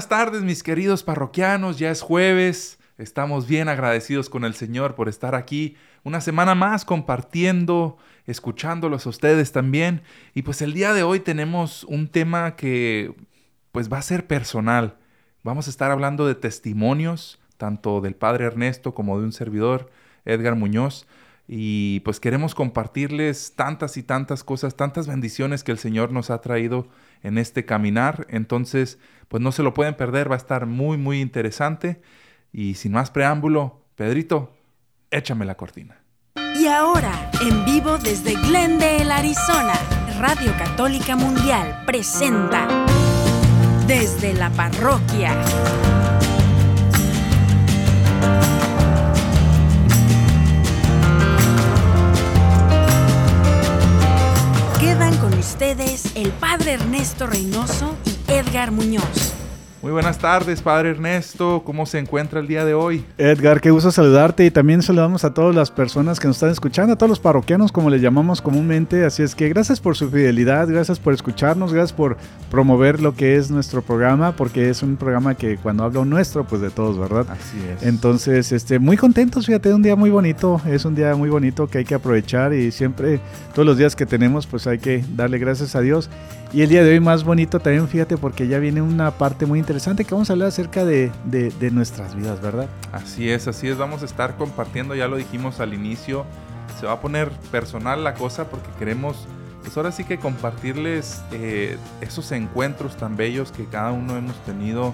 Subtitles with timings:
[0.00, 5.10] Buenas tardes mis queridos parroquianos, ya es jueves, estamos bien agradecidos con el Señor por
[5.10, 10.00] estar aquí una semana más compartiendo, escuchándolos a ustedes también.
[10.32, 13.14] Y pues el día de hoy tenemos un tema que
[13.72, 14.96] pues va a ser personal.
[15.44, 19.90] Vamos a estar hablando de testimonios, tanto del Padre Ernesto como de un servidor,
[20.24, 21.06] Edgar Muñoz.
[21.46, 26.40] Y pues queremos compartirles tantas y tantas cosas, tantas bendiciones que el Señor nos ha
[26.40, 26.88] traído
[27.22, 28.26] en este caminar.
[28.30, 32.00] Entonces, pues no se lo pueden perder, va a estar muy, muy interesante.
[32.52, 34.52] Y sin más preámbulo, Pedrito,
[35.10, 36.00] échame la cortina.
[36.56, 39.74] Y ahora, en vivo desde Glendale, Arizona,
[40.18, 42.66] Radio Católica Mundial presenta
[43.86, 45.34] Desde la Parroquia.
[55.40, 59.39] Ustedes el Padre Ernesto Reynoso y Edgar Muñoz.
[59.82, 61.62] Muy buenas tardes, Padre Ernesto.
[61.64, 63.02] ¿Cómo se encuentra el día de hoy?
[63.16, 66.92] Edgar, qué gusto saludarte y también saludamos a todas las personas que nos están escuchando,
[66.92, 69.06] a todos los parroquianos como les llamamos comúnmente.
[69.06, 72.18] Así es que gracias por su fidelidad, gracias por escucharnos, gracias por
[72.50, 76.60] promover lo que es nuestro programa, porque es un programa que cuando hablo nuestro, pues
[76.60, 77.24] de todos, ¿verdad?
[77.30, 77.82] Así es.
[77.82, 81.78] Entonces, este, muy contentos, fíjate, un día muy bonito, es un día muy bonito que
[81.78, 83.18] hay que aprovechar y siempre,
[83.54, 86.10] todos los días que tenemos, pues hay que darle gracias a Dios.
[86.52, 89.60] Y el día de hoy más bonito también, fíjate, porque ya viene una parte muy
[89.60, 92.66] interesante que vamos a hablar acerca de, de, nuestras vidas, ¿verdad?
[92.90, 96.26] Así es, así es, vamos a estar compartiendo, ya lo dijimos al inicio,
[96.80, 99.28] se va a poner personal la cosa porque queremos,
[99.62, 104.92] pues ahora sí que compartirles eh, esos encuentros tan bellos que cada uno hemos tenido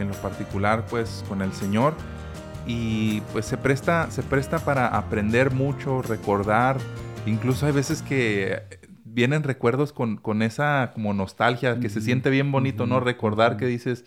[0.00, 1.94] en lo particular, pues con el Señor.
[2.66, 6.78] Y pues se presta, se presta para aprender mucho, recordar,
[7.26, 8.85] incluso hay veces que
[9.16, 13.00] vienen recuerdos con, con esa como nostalgia, que se siente bien bonito, ¿no?
[13.00, 14.04] Recordar que dices,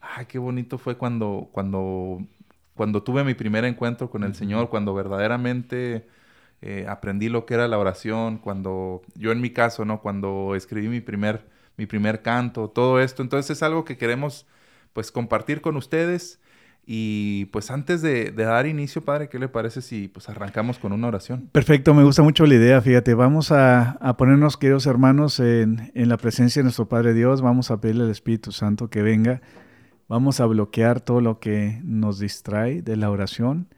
[0.00, 2.22] ay, qué bonito fue cuando, cuando,
[2.76, 6.06] cuando tuve mi primer encuentro con el Señor, cuando verdaderamente
[6.60, 10.00] eh, aprendí lo que era la oración, cuando yo en mi caso, ¿no?
[10.00, 11.44] Cuando escribí mi primer,
[11.76, 13.20] mi primer canto, todo esto.
[13.20, 14.46] Entonces es algo que queremos
[14.92, 16.38] pues compartir con ustedes
[16.84, 21.08] y pues antes de, dar inicio, Padre, ¿qué le parece si pues arrancamos con una
[21.08, 21.48] oración?
[21.52, 26.16] Perfecto, me gusta mucho la idea, fíjate, vamos a, ponernos, queridos hermanos, en, en, la
[26.16, 29.42] presencia de nuestro Padre Dios, vamos a pedirle al Espíritu Santo que venga,
[30.08, 33.68] vamos a bloquear todo lo que nos distrae de la oración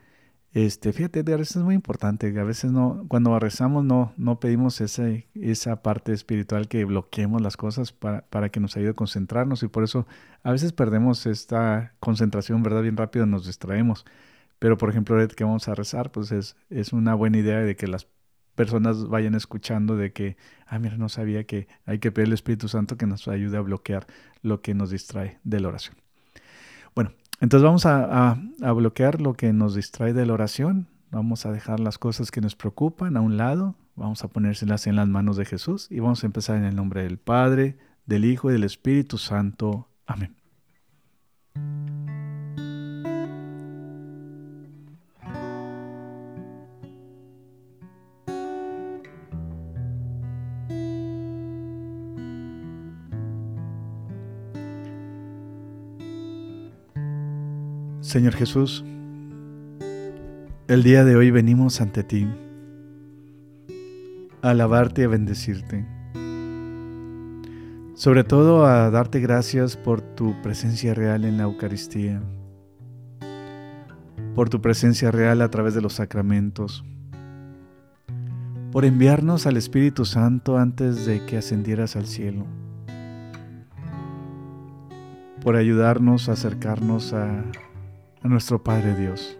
[0.54, 4.80] este, fíjate, a veces es muy importante, a veces no, cuando rezamos no, no pedimos
[4.80, 9.64] ese, esa parte espiritual que bloqueemos las cosas para, para, que nos ayude a concentrarnos
[9.64, 10.06] y por eso
[10.44, 12.82] a veces perdemos esta concentración, ¿verdad?
[12.82, 14.04] Bien rápido nos distraemos.
[14.60, 17.88] Pero por ejemplo, que vamos a rezar, pues es, es una buena idea de que
[17.88, 18.06] las
[18.54, 20.36] personas vayan escuchando de que,
[20.66, 23.60] ah, mira, no sabía que hay que pedir al Espíritu Santo que nos ayude a
[23.60, 24.06] bloquear
[24.42, 25.96] lo que nos distrae de la oración.
[26.94, 27.12] Bueno,
[27.44, 28.38] entonces vamos a,
[28.74, 32.56] bloquear lo que nos distrae de la oración, vamos a dejar las cosas que nos
[32.56, 36.26] preocupan a un lado, vamos a ponérselas en las manos de Jesús y vamos a
[36.26, 39.88] empezar en el nombre del Padre, del Hijo y del Espíritu Santo.
[40.06, 40.43] Amén.
[58.14, 58.84] Señor Jesús,
[60.68, 62.28] el día de hoy venimos ante ti
[64.40, 65.84] a alabarte y a bendecirte.
[67.94, 72.22] Sobre todo a darte gracias por tu presencia real en la Eucaristía,
[74.36, 76.84] por tu presencia real a través de los sacramentos,
[78.70, 82.46] por enviarnos al Espíritu Santo antes de que ascendieras al cielo,
[85.42, 87.42] por ayudarnos a acercarnos a
[88.24, 89.38] a nuestro Padre Dios.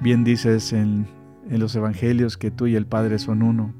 [0.00, 1.06] Bien dices en,
[1.50, 3.74] en los Evangelios que tú y el Padre son uno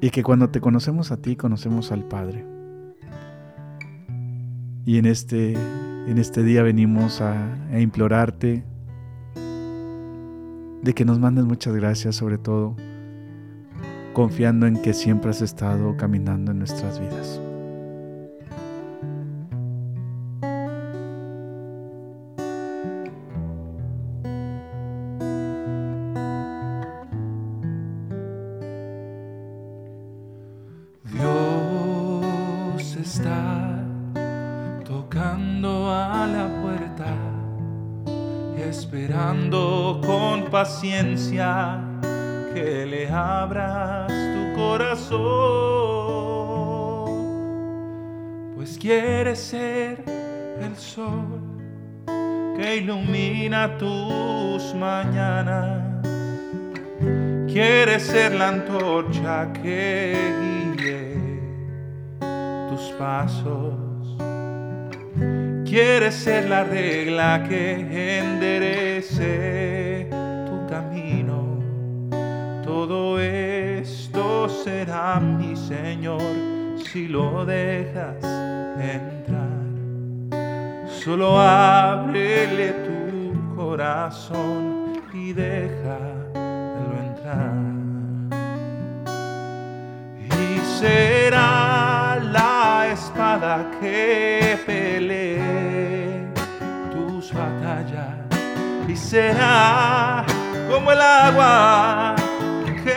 [0.00, 2.44] y que cuando te conocemos a ti conocemos al Padre.
[4.84, 8.64] Y en este, en este día venimos a, a implorarte
[10.82, 12.76] de que nos mandes muchas gracias sobre todo,
[14.12, 17.40] confiando en que siempre has estado caminando en nuestras vidas.
[48.54, 50.02] Pues quiere ser
[50.60, 51.54] el sol
[52.56, 55.82] que ilumina tus mañanas.
[57.46, 60.16] Quiere ser la antorcha que
[60.76, 61.40] guíe
[62.70, 63.74] tus pasos.
[65.64, 69.93] Quiere ser la regla que enderece
[74.62, 76.20] será mi Señor
[76.76, 78.16] si lo dejas
[78.78, 79.64] entrar.
[80.86, 87.54] Solo ábrele tu corazón y déjalo entrar.
[90.40, 96.26] Y será la espada que pelee
[96.92, 98.16] tus batallas.
[98.88, 100.24] Y será
[100.70, 102.14] como el agua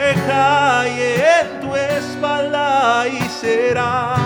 [0.08, 4.16] que cae en tu espalda y será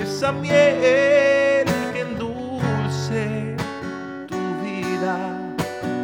[0.00, 3.54] esa miel que endulce
[4.26, 5.16] tu vida.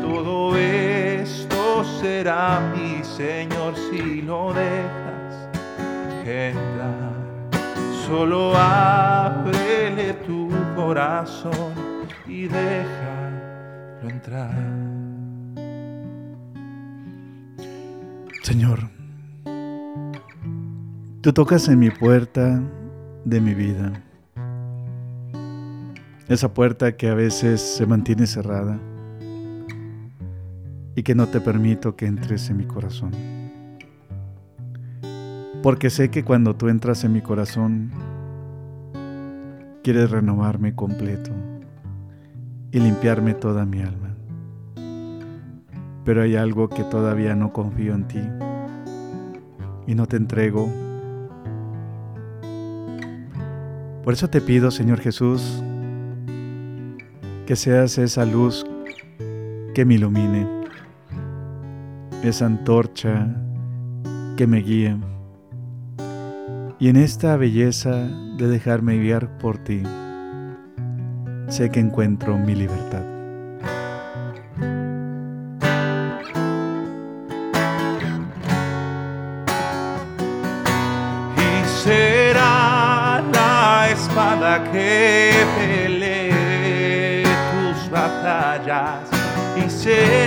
[0.00, 5.34] Todo esto será mi Señor si lo dejas
[6.24, 7.14] entrar.
[8.06, 11.72] Solo ábrele tu corazón
[12.26, 14.71] y déjalo entrar.
[18.42, 18.90] Señor,
[21.20, 22.60] tú tocas en mi puerta
[23.24, 23.92] de mi vida.
[26.26, 28.80] Esa puerta que a veces se mantiene cerrada
[30.96, 33.12] y que no te permito que entres en mi corazón.
[35.62, 37.92] Porque sé que cuando tú entras en mi corazón,
[39.84, 41.30] quieres renovarme completo
[42.72, 44.11] y limpiarme toda mi alma
[46.04, 48.22] pero hay algo que todavía no confío en ti
[49.86, 50.68] y no te entrego.
[54.04, 55.62] Por eso te pido, Señor Jesús,
[57.46, 58.66] que seas esa luz
[59.74, 60.48] que me ilumine,
[62.22, 63.34] esa antorcha
[64.36, 64.96] que me guíe.
[66.78, 68.08] Y en esta belleza
[68.38, 69.82] de dejarme guiar por ti,
[71.48, 73.11] sé que encuentro mi libertad.
[89.84, 90.21] Y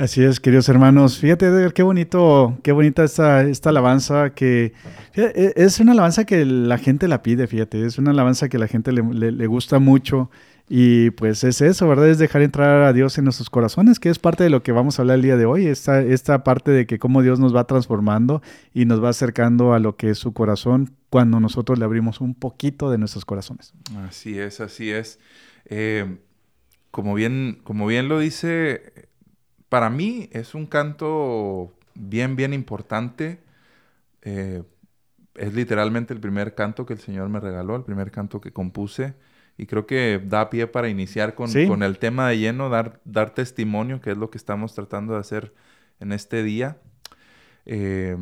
[0.00, 1.18] Así es, queridos hermanos.
[1.18, 4.72] Fíjate, qué bonito, qué bonita esta, esta alabanza que
[5.14, 8.66] e, es una alabanza que la gente la pide, fíjate, es una alabanza que la
[8.66, 10.30] gente le, gusta mucho
[10.70, 12.08] y pues es eso, ¿verdad?
[12.08, 14.98] Es dejar entrar a Dios en nuestros corazones, que es parte de lo que vamos
[14.98, 17.66] a hablar el día de hoy, esta, esta parte de que cómo Dios nos va
[17.66, 18.40] transformando
[18.72, 22.34] y nos va acercando a lo que es su corazón cuando nosotros le abrimos un
[22.34, 23.74] poquito de nuestros corazones.
[24.08, 25.18] Así es, así es.
[25.66, 26.16] Eh,
[26.90, 29.09] como, bien, como bien lo dice
[29.70, 33.38] para mí es un canto bien, bien importante.
[34.20, 34.62] Eh,
[35.36, 39.14] es literalmente el primer canto que el Señor me regaló, el primer canto que compuse.
[39.56, 43.30] Y creo que da pie para iniciar con, con el tema de lleno, dar, dar
[43.30, 45.54] testimonio, que es lo que estamos tratando de hacer
[46.00, 46.78] en este día.
[47.64, 48.16] Eh,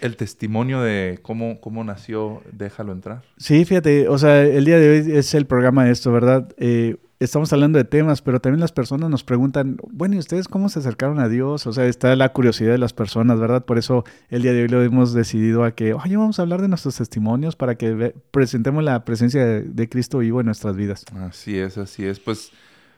[0.00, 3.22] el testimonio de cómo, cómo nació Déjalo entrar.
[3.36, 6.52] Sí, fíjate, o sea, el día de hoy es el programa de esto, ¿verdad?
[6.58, 10.68] Eh, estamos hablando de temas, pero también las personas nos preguntan, bueno, ¿y ustedes cómo
[10.68, 11.66] se acercaron a Dios?
[11.66, 13.64] O sea, está la curiosidad de las personas, ¿verdad?
[13.64, 16.60] Por eso el día de hoy lo hemos decidido a que, oye, vamos a hablar
[16.60, 21.04] de nuestros testimonios para que presentemos la presencia de, Cristo vivo en nuestras vidas.
[21.16, 22.18] Así es, así es.
[22.18, 22.50] Pues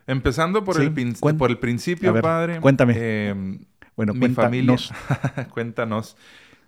[0.06, 0.92] empezando por, el,
[1.38, 2.60] por el principio, padre.
[2.60, 3.28] Cuéntame.
[3.28, 3.58] Em,
[3.96, 4.76] bueno, mi familia.
[5.50, 6.16] cuéntanos.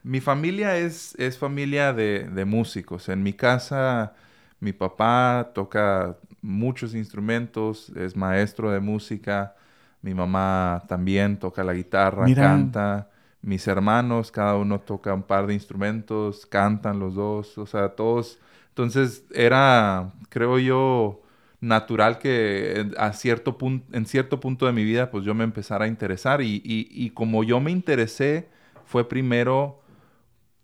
[0.03, 3.09] Mi familia es, es familia de, de músicos.
[3.09, 4.15] En mi casa,
[4.61, 9.55] mi papá toca muchos instrumentos, es maestro de música,
[10.03, 13.11] mi mamá también toca la guitarra, canta,
[13.43, 18.39] mis hermanos, cada uno toca un par de instrumentos, cantan los dos, o sea, todos.
[18.69, 21.23] Entonces era, creo yo,
[21.61, 25.87] natural que a cierto punto, en cierto punto de mi vida, pues yo me empezara
[25.87, 26.43] a interesar.
[26.43, 28.49] Y, y como yo me interesé,
[28.85, 29.81] fue primero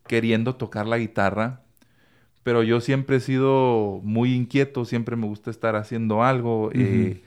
[0.06, 1.61] queriendo tocar la guitarra
[2.42, 7.22] pero yo siempre he sido muy inquieto, siempre me gusta estar haciendo algo eh,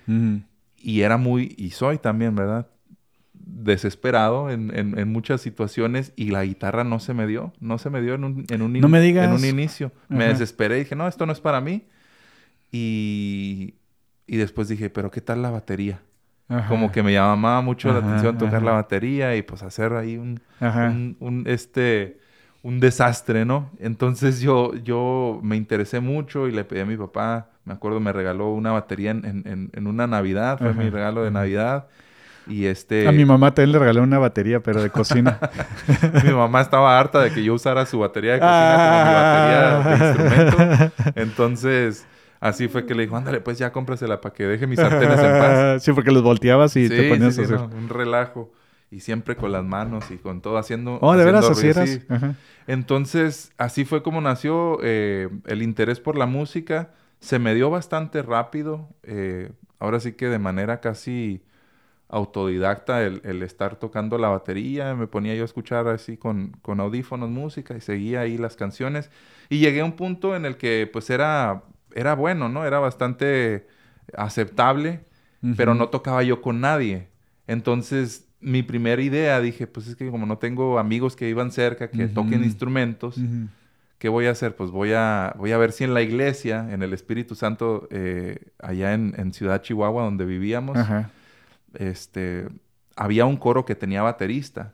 [0.78, 2.68] y era muy, y soy también, ¿verdad?
[3.34, 8.02] Desesperado en, en, muchas situaciones y la guitarra no se me dio, no se me
[8.02, 9.28] dio en un, en un, no me digas.
[9.28, 9.92] En un inicio.
[10.10, 11.84] Me desesperé y dije, no, esto no es para mí.
[12.72, 13.76] Y,
[14.28, 16.02] y después dije, pero ¿qué tal la batería?
[16.68, 20.42] Como que me llamaba mucho la atención tocar la batería y pues hacer ahí un,
[20.60, 22.20] un, un este
[22.66, 23.70] un desastre, ¿no?
[23.80, 28.12] Entonces yo, yo me interesé mucho y le pedí a mi papá, me acuerdo, me
[28.12, 31.86] regaló una batería en, en, una Navidad, fue mi regalo de Navidad.
[32.48, 33.08] Y este...
[33.08, 35.38] A mi mamá también le regaló una batería, pero de cocina.
[36.26, 40.26] mi mamá estaba harta de que yo usara su batería de cocina como mi batería
[40.26, 40.94] de instrumento.
[41.22, 42.08] Entonces,
[42.40, 45.40] así fue que le dijo, ándale, pues ya cómprasela para que deje mis sartenes en
[45.40, 45.84] paz.
[45.84, 47.60] Sí, porque los volteabas y te ponías a hacer.
[47.60, 48.52] un relajo.
[48.92, 51.00] Y siempre con las manos y con todo haciendo...
[51.02, 52.00] Oh, ¿de veras así eras?
[52.68, 56.92] Entonces, así fue como nació eh, el interés por la música.
[57.20, 58.88] Se me dio bastante rápido.
[59.04, 61.44] Eh, ahora sí que de manera casi
[62.08, 64.96] autodidacta el, estar tocando la batería.
[64.96, 69.10] Me ponía yo a escuchar así con, con, audífonos música y seguía ahí las canciones.
[69.50, 71.64] Y llegué a un punto en el que pues era,
[71.94, 72.66] era bueno, ¿no?
[72.66, 73.68] Era bastante
[74.16, 75.06] aceptable,
[75.58, 77.10] pero no tocaba yo con nadie.
[77.48, 81.90] Entonces mi primera idea dije, pues es que como no tengo amigos que iban cerca,
[81.90, 83.20] que toquen instrumentos,
[83.98, 84.56] ¿qué voy a hacer?
[84.56, 88.40] Pues voy a, voy a ver si en la iglesia, en el Espíritu Santo, eh,
[88.60, 90.78] allá en, Ciudad Chihuahua, donde vivíamos,
[91.74, 92.48] este,
[92.96, 94.74] había un coro que tenía baterista.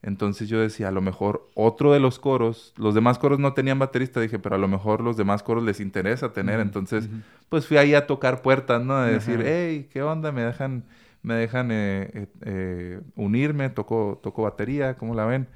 [0.00, 3.78] Entonces yo decía, a lo mejor otro de los coros, los demás coros no tenían
[3.78, 6.60] baterista, dije, pero a lo mejor los demás coros les interesa tener.
[6.60, 7.08] Entonces,
[7.48, 9.00] pues fui ahí a tocar puertas, ¿no?
[9.00, 10.30] De decir, hey, ¿qué onda?
[10.30, 10.84] Me dejan
[11.22, 15.48] me dejan eh, eh, eh, unirme, toco, toco batería, ¿cómo la ven?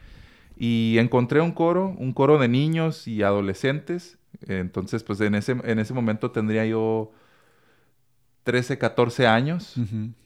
[0.57, 4.19] Y encontré un coro, un coro de niños y adolescentes.
[4.47, 7.13] Entonces, pues en ese, en ese momento tendría yo
[8.45, 9.77] 13, 14 años.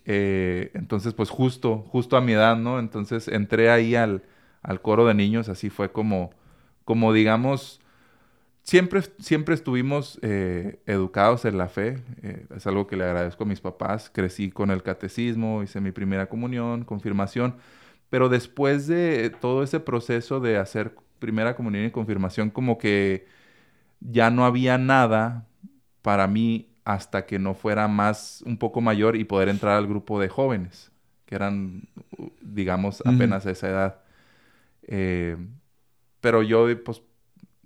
[0.05, 2.79] entonces, pues justo, justo a mi edad, ¿no?
[2.79, 4.23] Entonces entré ahí al,
[4.63, 6.31] al coro de niños, así fue como,
[6.85, 7.81] como digamos,
[8.67, 12.03] siempre, siempre estuvimos eh, educados en la fe.
[12.23, 14.11] Eh, es algo que le agradezco a mis papás.
[14.13, 17.57] Crecí con el catecismo, hice mi primera comunión, confirmación.
[18.11, 23.27] Pero después de todo ese proceso de hacer primera comunión y confirmación, como que
[24.01, 25.47] ya no había nada
[26.03, 30.21] para mí hasta que no fuera más, un poco mayor y poder entrar al grupo
[30.21, 30.93] de jóvenes,
[31.25, 31.89] que eran,
[32.41, 34.01] digamos, apenas a esa edad.
[34.83, 35.37] Eh,
[36.21, 37.03] pero yo, pues,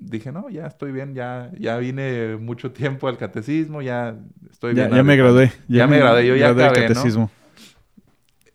[0.00, 4.16] dije, no, ya estoy bien, ya, ya vine mucho tiempo al catecismo, ya
[4.50, 4.90] estoy bien.
[4.90, 5.52] Ya me gradué.
[5.68, 7.30] Ya, me gradué, yo ya acabé, catecismo.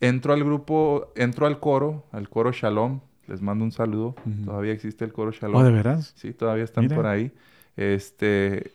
[0.02, 3.00] Entro al grupo, entro al coro, al coro Shalom.
[3.28, 4.16] Les mando un saludo.
[4.44, 5.62] Todavía existe el coro Shalom.
[5.62, 6.14] ¿Oh, de veras?
[6.16, 7.32] Sí, todavía están por ahí.
[7.76, 8.72] Este,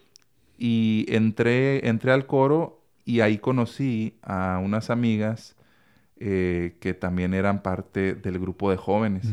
[0.58, 5.56] y entré, entré al coro y ahí conocí a unas amigas
[6.18, 9.26] eh, que también eran parte del grupo de jóvenes.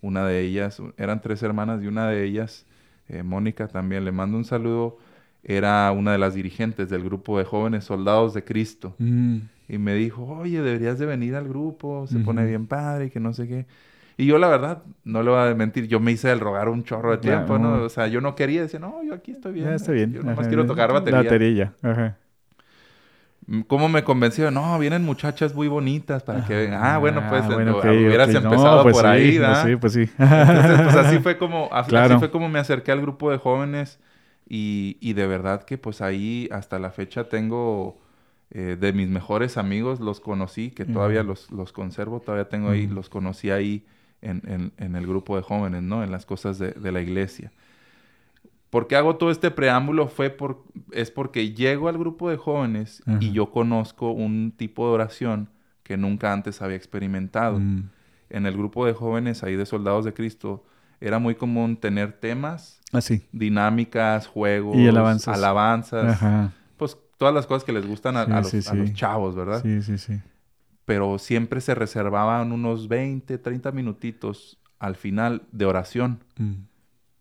[0.00, 2.66] Una de ellas, eran tres hermanas y una de ellas
[3.08, 4.98] eh, Mónica también le mando un saludo,
[5.42, 8.94] era una de las dirigentes del grupo de jóvenes soldados de Cristo.
[8.98, 9.38] Mm.
[9.68, 13.20] Y me dijo, oye, deberías de venir al grupo, se pone bien padre y que
[13.20, 13.66] no sé qué.
[14.16, 16.84] Y yo la verdad, no le voy a mentir, yo me hice el rogar un
[16.84, 17.82] chorro de tiempo, ¿no?
[17.82, 19.66] O sea, yo no quería decir, no, yo aquí estoy bien.
[19.66, 20.12] Ya está bien.
[20.12, 21.22] Yo nomás quiero tocar batería.
[21.22, 22.16] Batería, ajá.
[23.66, 24.50] ¿Cómo me convenció?
[24.50, 26.82] No, vienen muchachas muy bonitas para que vengan.
[26.82, 29.66] Ah, bueno, pues ah, hubieras empezado pues por ahí, ¿verdad?
[29.66, 30.08] sí, pues sí.
[30.18, 34.00] Entonces, pues así fue como, así fue como me acerqué al grupo de jóvenes
[34.48, 38.00] y, y de verdad que pues ahí hasta la fecha tengo
[38.50, 42.86] eh, de mis mejores amigos, los conocí, que todavía los, los conservo, todavía tengo ahí,
[42.86, 43.84] los conocí ahí
[44.22, 46.02] en, en, en, el grupo de jóvenes, ¿no?
[46.02, 47.52] En las cosas de, de la iglesia
[48.74, 50.08] ¿Por qué hago todo este preámbulo?
[50.08, 53.18] Fue por, es porque llego al grupo de jóvenes Ajá.
[53.20, 55.48] y yo conozco un tipo de oración
[55.84, 57.60] que nunca antes había experimentado.
[57.60, 57.88] Mm.
[58.30, 60.64] En el grupo de jóvenes ahí de Soldados de Cristo
[61.00, 63.24] era muy común tener temas, Así.
[63.30, 65.36] dinámicas, juegos, Y alabanzas.
[65.36, 66.52] alabanzas, Ajá.
[66.76, 68.94] pues todas las cosas que les gustan a, Sí, a los, sí, a los sí.
[68.94, 69.62] chavos, ¿verdad?
[69.62, 70.20] Sí, sí, sí.
[70.84, 76.24] Pero siempre se reservaban unos 20, 30 minutitos al final de oración.
[76.38, 76.54] Mm.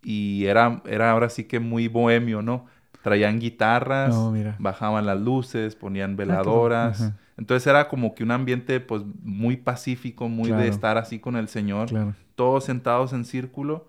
[0.04, 2.66] Y era, era ahora sí que muy bohemio, ¿no?
[3.02, 4.14] Traían guitarras,
[4.60, 7.14] bajaban las luces, ponían Ah, veladoras.
[7.38, 11.48] Entonces era como que un ambiente pues muy pacífico, muy de estar así con el
[11.48, 12.14] Señor, Claro.
[12.36, 13.88] todos sentados en círculo.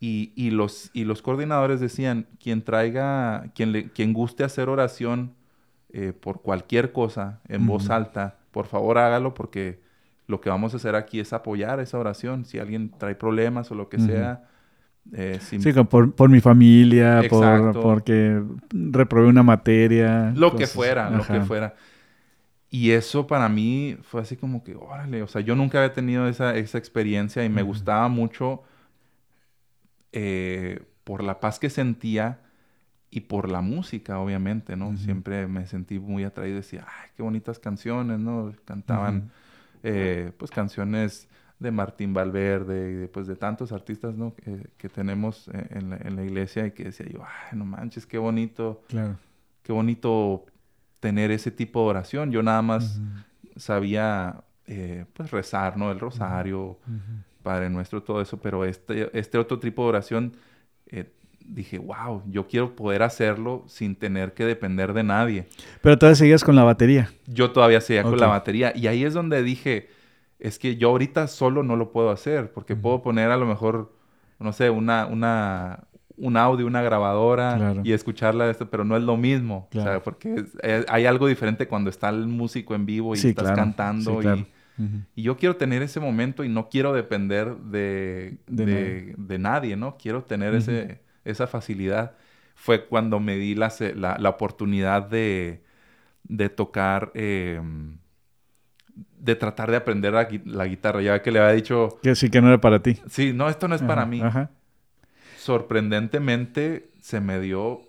[0.00, 5.32] Y, y los, y los coordinadores decían, quien traiga, quien, le, quien guste hacer oración
[5.90, 9.80] eh, por cualquier cosa en voz alta, por favor hágalo porque
[10.26, 12.44] lo que vamos a hacer aquí es apoyar esa oración.
[12.44, 14.44] Si alguien trae problemas o lo que sea,
[15.12, 20.32] eh, sin- Sí, por, por mi familia, por, porque reprobé una materia.
[20.34, 21.74] lo que fuera, lo que fuera.
[22.70, 26.28] Y eso para mí fue así como que, órale, o sea, yo nunca había tenido
[26.28, 28.62] esa, esa experiencia y me gustaba mucho
[30.12, 32.40] eh, por la paz que sentía
[33.10, 34.96] y por la música, obviamente, ¿no?
[34.96, 38.52] Siempre me sentí muy atraído, decía, ay, qué bonitas canciones, ¿no?
[38.64, 39.30] Cantaban,
[39.84, 44.34] eh, pues, canciones de Martín Valverde y de, pues, de tantos artistas, ¿no?
[44.34, 47.64] Que, que tenemos eh, en la, en la iglesia y que decía yo, ay, no
[47.64, 49.16] manches, qué bonito Claro.
[49.62, 50.44] qué bonito
[51.00, 52.30] tener ese tipo de oración.
[52.32, 53.00] Yo nada más
[53.56, 55.90] sabía, eh, pues, rezar, ¿no?
[55.90, 56.78] El rosario.
[57.42, 60.32] Padre Nuestro, todo eso, pero este, este otro tipo de oración,
[60.86, 61.12] eh,
[61.44, 65.46] dije, wow, yo quiero poder hacerlo sin tener que depender de nadie.
[65.82, 67.12] Pero todavía seguías con la batería.
[67.26, 69.90] Yo todavía seguía con la batería y ahí es donde dije,
[70.38, 73.92] es que yo ahorita solo no lo puedo hacer, porque puedo poner a lo mejor,
[74.38, 75.84] no sé, una, una,
[76.16, 77.80] un audio, una grabadora Claro.
[77.84, 79.90] y escucharla, esto, pero no es lo mismo, Claro.
[79.90, 83.18] o sea, porque es- eh, hay algo diferente cuando está el músico en vivo y
[83.18, 83.56] Sí, estás claro.
[83.56, 84.28] cantando Sí,
[85.16, 89.76] y- yo quiero tener ese momento y no quiero depender de, De de, de nadie,
[89.76, 89.96] ¿no?
[89.96, 92.16] Quiero tener ese, esa facilidad.
[92.56, 95.62] Fue cuando me di la, la, la oportunidad de,
[96.24, 97.60] de tocar, eh,
[99.18, 101.00] de tratar de aprender la, gui- la guitarra.
[101.02, 102.98] Ya que le había dicho, Que sí que no era para ti.
[103.08, 104.20] sí, no, esto no es para mí.
[104.20, 104.50] Ajá.
[105.38, 107.80] Sorprendentemente se me dio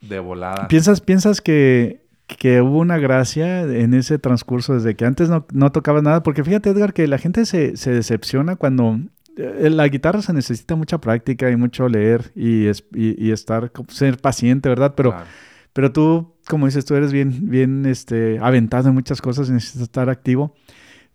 [0.00, 0.68] de volada.
[0.68, 5.70] ¿Piensas, piensas que, que hubo una gracia en ese transcurso desde que antes no, no
[5.72, 6.22] tocabas nada?
[6.22, 8.98] Porque fíjate, Edgar, que la gente se, se decepciona cuando
[9.36, 13.70] eh, la guitarra se necesita mucha práctica y mucho leer y, es- y, y estar,
[13.88, 14.94] ser paciente, ¿verdad?
[14.96, 15.26] Pero, Claro.
[15.72, 19.82] Pero tú, como dices, tú eres bien, bien este, aventado en muchas cosas y necesitas
[19.82, 20.54] estar activo.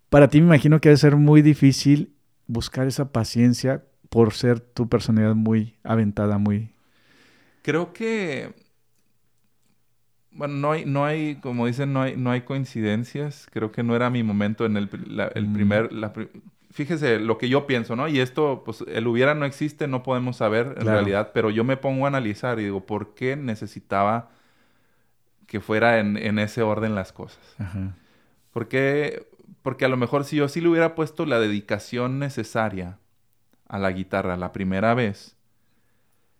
[0.09, 2.13] Para ti me imagino que debe ser muy difícil
[2.47, 6.71] buscar esa paciencia por ser tu personalidad muy aventada, muy...
[7.63, 8.53] Creo que.
[10.31, 13.47] Bueno, no hay, no hay, como dicen, no hay, no hay coincidencias.
[13.51, 15.53] Creo que no era mi momento en el, pri- la- el Mm.
[15.53, 15.93] primer.
[15.93, 16.13] la
[16.71, 18.07] fíjese lo que yo pienso, ¿no?
[18.09, 20.91] Y esto, pues, el hubiera no existe, no podemos saber en Claro.
[20.91, 24.29] realidad, pero yo me pongo a analizar y digo, ¿por qué necesitaba
[25.47, 27.55] que fuera en, en ese orden las cosas?
[27.59, 27.95] Ajá.
[28.51, 29.27] Porque,
[29.61, 32.99] porque a lo mejor si yo sí le hubiera puesto la dedicación necesaria
[33.67, 35.35] a la guitarra la primera vez,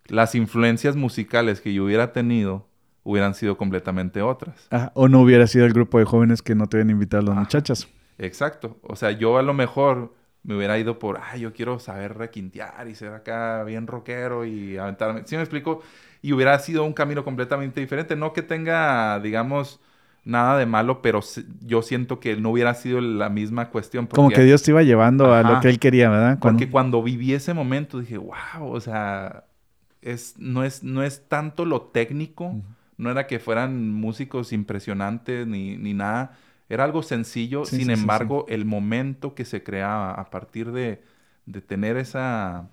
[0.06, 2.68] las influencias musicales que yo hubiera tenido
[3.02, 4.66] hubieran sido completamente otras.
[4.70, 7.32] Ah, o no hubiera sido el grupo de jóvenes que no te habían invitado las
[7.32, 7.40] Ajá.
[7.40, 7.88] muchachas.
[8.18, 8.78] Exacto.
[8.82, 12.88] O sea, yo a lo mejor me hubiera ido por, ay, yo quiero saber requintear
[12.88, 15.22] y ser acá bien rockero y aventarme.
[15.26, 15.82] ¿Sí me explico?
[16.22, 18.16] Y hubiera sido un camino completamente diferente.
[18.16, 19.80] No que tenga, digamos,
[20.24, 21.20] nada de malo, pero
[21.60, 24.06] yo siento que no hubiera sido la misma cuestión.
[24.06, 25.60] Como que Dios te iba llevando a lo Ajá.
[25.60, 26.38] que Él quería, ¿verdad?
[26.40, 29.44] Cuando- Porque cuando viví ese momento dije, wow, o sea,
[30.02, 32.52] es, no, es, no es tanto lo técnico,
[32.96, 36.36] no era que fueran músicos impresionantes ni, ni nada,
[36.68, 40.72] era algo sencillo, Sí, sin sí, sí, embargo, el momento que se creaba a partir
[40.72, 41.02] de,
[41.46, 42.68] de tener esa,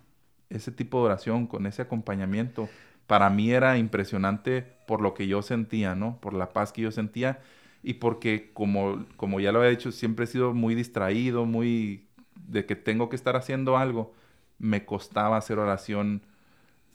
[0.49, 2.73] ese tipo de oración con ese acompañamiento,
[3.07, 6.19] para mí era impresionante por lo que yo sentía, ¿no?
[6.19, 7.39] Por la paz que yo sentía
[7.83, 12.07] y porque, como, como ya lo había dicho, siempre he sido muy distraído, muy
[12.47, 14.13] de que tengo que estar haciendo algo,
[14.57, 16.21] me costaba hacer oración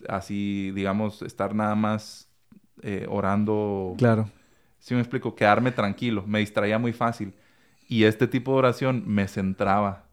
[0.09, 2.31] así, digamos, estar nada más
[2.83, 3.95] eh, orando.
[3.99, 4.31] Claro.
[4.79, 7.35] Si me explico, quedarme tranquilo, me distraía muy fácil.
[7.87, 10.05] Y este tipo de oración me centraba,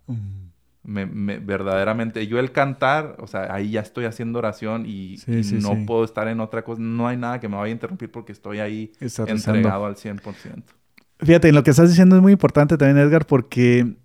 [0.85, 2.25] me, me- verdaderamente.
[2.27, 5.75] Yo el cantar, o sea, ahí ya estoy haciendo oración y, Sí, y sí, no
[5.75, 5.83] sí.
[5.85, 6.81] puedo estar en otra cosa.
[6.81, 9.33] No hay nada que me vaya a interrumpir porque estoy ahí rezando.
[9.33, 10.73] entregado al 100%.
[11.19, 13.95] Fíjate, lo que estás diciendo es muy importante también, Edgar, porque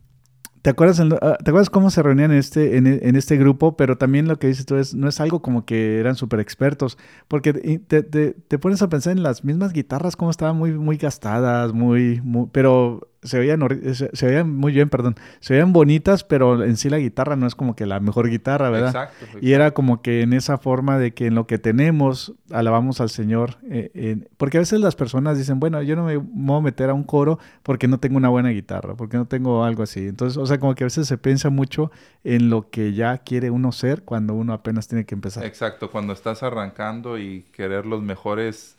[0.62, 3.76] ¿Te acuerdas, ah, ¿Te acuerdas cómo se reunían en este, en, este grupo?
[3.78, 6.98] Pero también lo que dices tú es, no es algo como que eran súper expertos,
[7.28, 11.72] porque te, te, pones a pensar en las mismas guitarras, cómo estaban muy, muy gastadas,
[11.72, 13.60] muy, muy pero se veían,
[13.94, 17.54] se, veían muy bien, perdón, se veían bonitas, pero en sí la guitarra no es
[17.54, 18.88] como que la mejor guitarra, ¿verdad?
[18.88, 19.38] Exacto.
[19.40, 23.10] Y era como que en esa forma de que en lo que tenemos alabamos al
[23.10, 26.90] Señor, eh, porque a veces las personas dicen, bueno, yo no me voy a meter
[26.90, 30.06] a un coro porque no tengo una buena guitarra, porque no tengo algo así.
[30.06, 31.90] Entonces, o sea, como que a veces se piensa mucho
[32.24, 35.44] en lo que ya quiere uno ser cuando uno apenas tiene que empezar.
[35.44, 38.76] Exacto, cuando estás arrancando y querer los mejores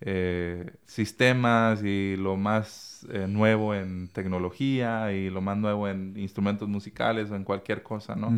[0.00, 6.68] eh, sistemas y lo más eh, nuevo en tecnología y lo más nuevo en instrumentos
[6.68, 8.32] musicales o en cualquier cosa, ¿no?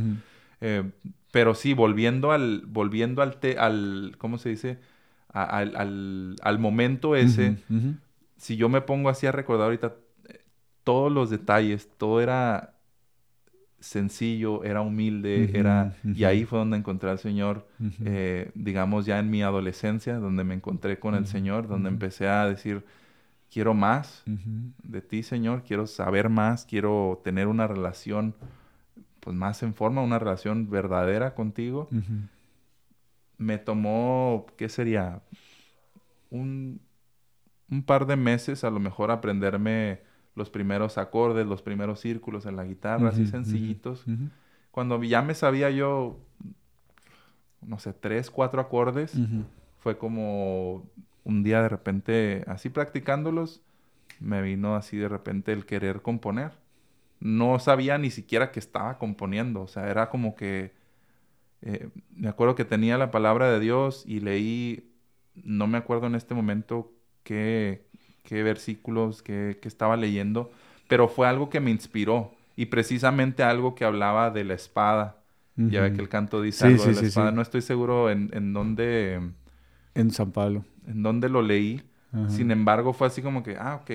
[0.61, 0.91] Eh,
[1.31, 4.79] pero sí, volviendo al, volviendo al, al ¿cómo se dice?
[5.31, 7.59] al, al, momento ese,
[8.37, 9.95] si yo me pongo así a recordar ahorita
[10.85, 12.75] todos los detalles, todo era
[13.81, 15.95] sencillo, era humilde, era...
[16.03, 17.69] Y ahí fue donde encontré al Señor,
[18.05, 22.47] eh, digamos, ya en mi adolescencia, donde me encontré con el Señor, donde empecé a
[22.47, 22.85] decir,
[23.51, 24.23] quiero más
[24.83, 28.35] de ti, Señor, quiero saber más, quiero tener una relación,
[29.21, 31.89] pues más en forma, una relación verdadera contigo.
[33.37, 35.23] Me tomó, ¿qué sería?
[36.31, 36.81] Un,
[37.71, 40.01] un par de meses a lo mejor aprenderme
[40.35, 44.05] los primeros acordes, los primeros círculos en la guitarra, así sencillitos.
[44.71, 46.19] Cuando ya me sabía yo,
[47.61, 49.19] no sé, tres, cuatro acordes,
[49.79, 50.89] fue como
[51.29, 53.61] un día de repente, así practicándolos,
[54.19, 56.53] me vino así de repente el querer componer.
[57.21, 60.73] No sabía ni siquiera que estaba componiendo, o sea, era como que,
[61.61, 64.91] eh, me acuerdo que tenía la palabra de Dios y leí,
[65.35, 66.91] no me acuerdo en este momento
[67.25, 67.85] qué,
[68.25, 70.51] qué versículos que, estaba leyendo,
[70.89, 75.17] pero fue algo que me inspiró y precisamente algo que hablaba de la espada.
[75.57, 77.33] Ya ve que el canto dice algo de la espada.
[77.33, 79.21] No estoy seguro en, en dónde...
[79.93, 80.65] En San Pablo.
[80.89, 81.83] En dónde lo leí.
[82.29, 83.91] Sin embargo, fue así como que, ah, ok.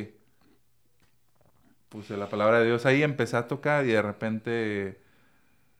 [1.90, 5.02] Puse la palabra de Dios ahí, empecé a tocar y de repente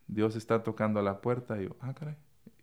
[0.08, 2.16] Dios está tocando a la puerta y yo, ah, caray.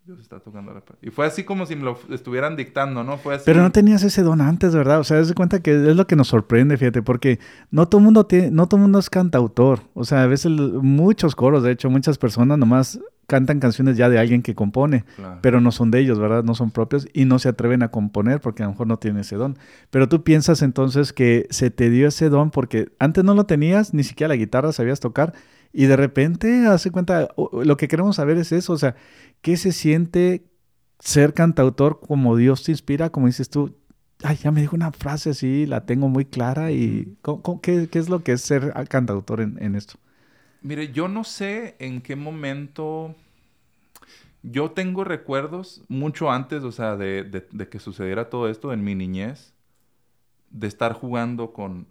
[0.04, 3.18] Dios está tocando la Y fue así como si me lo estuvieran dictando, ¿no?
[3.18, 3.44] Fue así.
[3.46, 4.98] Pero no tenías ese don antes, ¿verdad?
[4.98, 7.38] O sea, das cuenta que es lo que nos sorprende, fíjate, porque
[7.70, 9.80] no todo mundo tiene, no todo mundo es cantautor.
[9.94, 12.98] O sea, a veces muchos coros, de hecho, muchas personas nomás
[13.32, 15.06] cantan canciones ya de alguien que compone,
[15.40, 16.44] pero no son de ellos, ¿verdad?
[16.44, 19.22] No son propios y no se atreven a componer porque a lo mejor no tienen
[19.22, 19.56] ese don.
[19.88, 23.94] Pero tú piensas entonces que se te dio ese don porque antes no lo tenías,
[23.94, 25.32] ni siquiera la guitarra sabías tocar
[25.72, 27.28] y de repente, hace cuenta,
[27.64, 28.96] lo que queremos saber es eso, o sea,
[29.40, 30.44] ¿qué se siente
[30.98, 33.08] ser cantautor como Dios te inspira?
[33.08, 33.74] Como dices tú,
[34.22, 37.16] ay, ya me dijo una frase así, la tengo muy clara y
[37.62, 39.94] qué, es lo que es ser cantautor en, esto?
[40.60, 43.16] Mire, yo no sé en qué momento...
[44.42, 48.94] Yo tengo recuerdos mucho antes, o sea, de, de que sucediera todo esto en mi
[48.94, 49.54] niñez
[50.52, 51.86] de estar jugando con,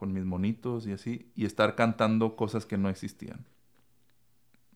[0.00, 3.40] mis monitos y así, y estar cantando cosas que no existían.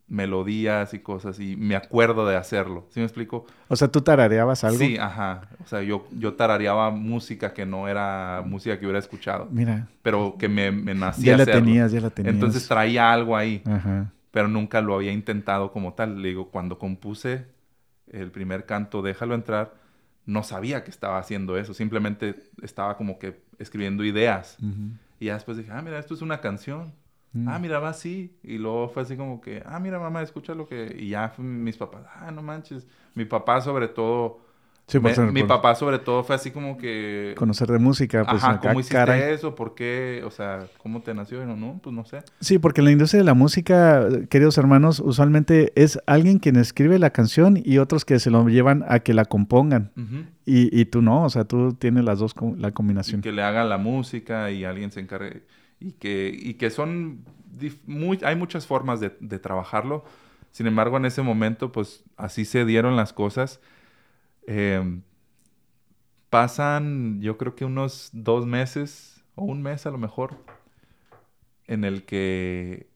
[0.09, 2.87] Melodías y cosas, y me acuerdo de hacerlo.
[2.91, 3.47] ¿Sí me explico?
[3.69, 4.79] O sea, ¿tú tarareabas algo?
[4.79, 5.43] Sí, ajá.
[5.63, 9.49] O sea, yo, yo tarareaba música que no era música que hubiera escuchado.
[9.51, 9.87] Mira.
[10.03, 12.35] Pero que me, me nacía Ya la tenías, ya la tenías.
[12.35, 13.63] Entonces traía algo ahí.
[13.67, 14.11] Ajá.
[14.31, 16.23] Pero nunca lo había intentado como tal.
[16.23, 17.47] Le digo, cuando compuse
[18.07, 19.75] el primer canto, Déjalo entrar,
[20.27, 24.59] no sabía que estaba haciendo eso, simplemente estaba como que escribiendo ideas.
[25.19, 26.93] Y ya después dije, ah, mira, esto es una canción.
[27.33, 27.49] Mm.
[27.49, 28.37] Ah, mira, va así.
[28.43, 30.95] Y luego fue así como que, ah, mira, mamá, escucha lo que...
[30.99, 32.87] Y ya mis papás, ah, no manches.
[33.15, 34.41] Mi papá sobre todo
[35.33, 37.35] mi papá sobre todo fue así como que...
[37.37, 39.55] Conocer de música, pues Ajá, ¿cómo hiciste eso?
[39.55, 40.23] ¿Por qué?
[40.25, 41.45] O sea, ¿cómo te nació?
[41.45, 42.23] No, no, pues no sé.
[42.41, 47.11] Sí, porque la industria de la música, queridos hermanos, usualmente es alguien quien escribe la
[47.11, 49.93] canción y otros que se lo llevan a que la compongan.
[50.47, 53.21] y, y, tú no, o sea, tú tienes las dos, la combinación.
[53.21, 55.43] que le hagan la música y alguien se encargue...
[55.81, 57.25] Y que, y que son...
[57.87, 60.05] Muy, hay muchas formas de, de trabajarlo.
[60.51, 63.61] Sin embargo, en ese momento, pues así se dieron las cosas
[64.51, 65.03] Em,
[66.31, 70.39] pasan, yo creo que unos dos meses o un mes a lo mejor,
[71.67, 72.87] en el que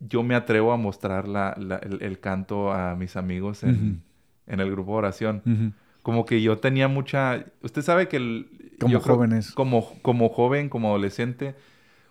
[0.00, 4.02] yo me atrevo a mostrar el, canto a mis amigos en,
[4.46, 5.74] el grupo de oración.
[6.02, 7.44] Como que yo tenía mucha...
[7.60, 8.16] Usted sabe que...
[8.16, 9.52] El, como jóvenes.
[9.52, 11.54] como, como joven, como adolescente,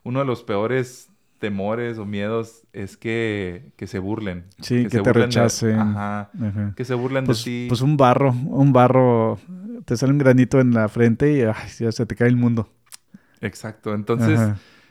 [0.04, 1.11] uno de los peores
[1.42, 4.46] temores o miedos es que, se burlen.
[4.62, 5.78] Sí, que, te rechacen.
[5.78, 6.30] ajá,
[6.78, 7.66] Que se burlen de pues, ti.
[7.68, 9.40] Pues un barro, un barro,
[9.84, 12.70] te sale un granito en la frente y ya se te cae el mundo.
[13.42, 13.94] Exacto.
[13.94, 14.40] Entonces,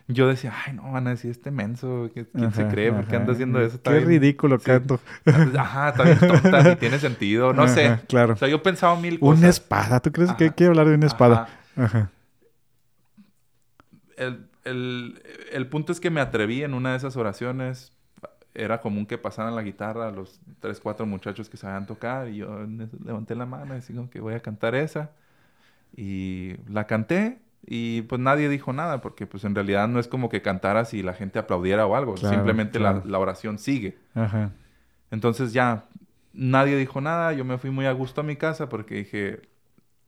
[0.09, 2.93] yo decía, ay, no, van a decir este menso, ¿quién se cree?
[2.93, 3.81] ¿Por qué anda haciendo eso?
[3.81, 5.01] Qué ridículo canto.
[5.57, 8.01] Ajá, está bien tonta, y tiene sentido, no sé.
[8.09, 8.35] Claro.
[8.35, 9.39] O sea, yo pensaba mil cosas.
[9.39, 11.49] Una espada, ¿tú crees que quiere hablar de una espada?
[11.77, 12.11] Ajá.
[14.17, 17.93] El, el, el punto es que me atreví en una de esas oraciones.
[18.53, 22.29] Era común que pasaran la guitarra a los tres, cuatro muchachos que sabían tocar.
[22.29, 22.67] Y yo
[23.05, 25.11] levanté la mano y digo que voy a cantar esa.
[25.97, 30.29] Y la canté y pues nadie dijo nada, porque pues en realidad no es como
[30.29, 32.17] que cantaras y la gente aplaudiera o algo.
[32.17, 33.99] Simplemente La, la, oración sigue.
[34.15, 34.51] Ajá.
[35.11, 35.85] Entonces ya
[36.33, 37.33] nadie dijo nada.
[37.33, 39.43] Yo me fui muy a gusto a mi casa porque dije,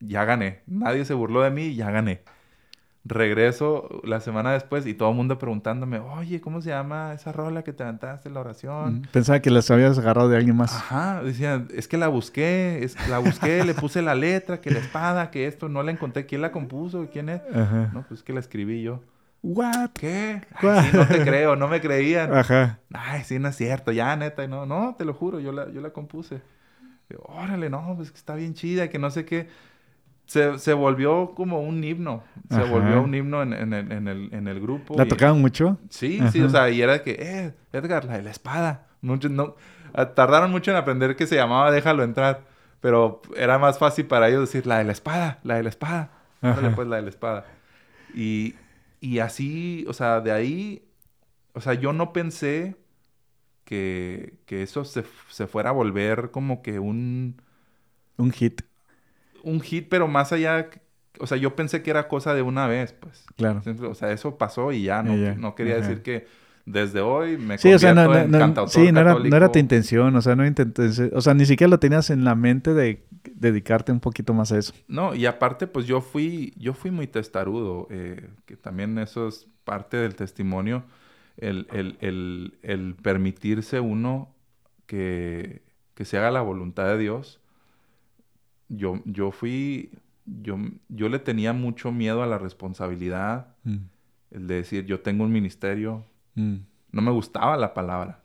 [0.00, 0.62] ya gané.
[0.66, 2.22] Nadie se burló de mí, ya gané
[3.04, 7.64] regreso la semana después y todo el mundo preguntándome, oye, ¿cómo se llama esa rola
[7.64, 9.08] que te levantaste en la oración?
[9.12, 10.74] Pensaba que las habías agarrado de alguien más.
[10.74, 14.78] Ajá, decía, es que la busqué, es, la busqué, le puse la letra, que la
[14.78, 16.26] espada, que esto, no la encontré.
[16.26, 17.08] ¿Quién la compuso?
[17.12, 17.40] ¿Quién es?
[17.52, 17.90] Ajá.
[17.92, 19.02] No, pues que la escribí yo.
[19.42, 19.90] ¿What?
[19.94, 20.40] ¿Qué?
[20.92, 22.32] no te creo, no me creían.
[22.32, 22.78] Ajá.
[22.92, 24.46] Ay, sí, no es cierto, ya, neta.
[24.46, 26.40] No, no, te lo juro, yo la, yo la compuse.
[27.24, 29.48] Órale, no, pues que está bien chida, que no sé qué
[30.26, 32.22] se, se volvió como un himno.
[32.50, 34.94] Se volvió un himno en, en, el, en, el, en el grupo.
[34.96, 35.78] ¿La tocaban mucho?
[35.88, 38.86] Sí, sí, o sea, y era que, eh, Edgar, la de la espada.
[39.00, 39.56] Mucho, no,
[39.94, 42.44] ah, tardaron mucho en aprender que se llamaba Déjalo entrar,
[42.80, 46.10] pero era más fácil para ellos decir la de la espada, la de la espada.
[46.74, 47.46] pues la de la espada.
[48.14, 48.54] Y,
[49.00, 50.84] y así, o sea, de ahí,
[51.54, 52.76] o sea, yo no pensé
[53.64, 57.40] que, que eso se, se fuera a volver como que un...
[58.18, 58.62] Un hit
[59.42, 60.68] un hit, pero más allá,
[61.18, 63.24] o sea, yo pensé que era cosa de una vez, pues.
[63.36, 63.62] Claro.
[63.88, 66.26] O sea, eso pasó y ya, no, no quería decir que
[66.64, 69.58] desde hoy me sí, o sea, no, en cantautor Sí, no era, no era, tu
[69.58, 73.04] intención, o sea, no intenté, o sea, ni siquiera lo tenías en la mente de
[73.34, 74.72] dedicarte un poquito más a eso.
[74.86, 79.48] No, y aparte, pues yo fui, yo fui muy testarudo, eh, que también eso es
[79.64, 80.84] parte del testimonio,
[81.36, 84.32] el, el, el, el permitirse uno
[84.86, 85.62] que,
[85.94, 87.41] que se haga la voluntad de Dios
[88.72, 89.90] yo, yo fui,
[90.24, 90.58] yo,
[90.88, 93.76] yo le tenía mucho miedo a la responsabilidad, mm.
[94.32, 96.04] el de decir, yo tengo un ministerio.
[96.34, 96.56] Mm.
[96.90, 98.20] No me gustaba la palabra.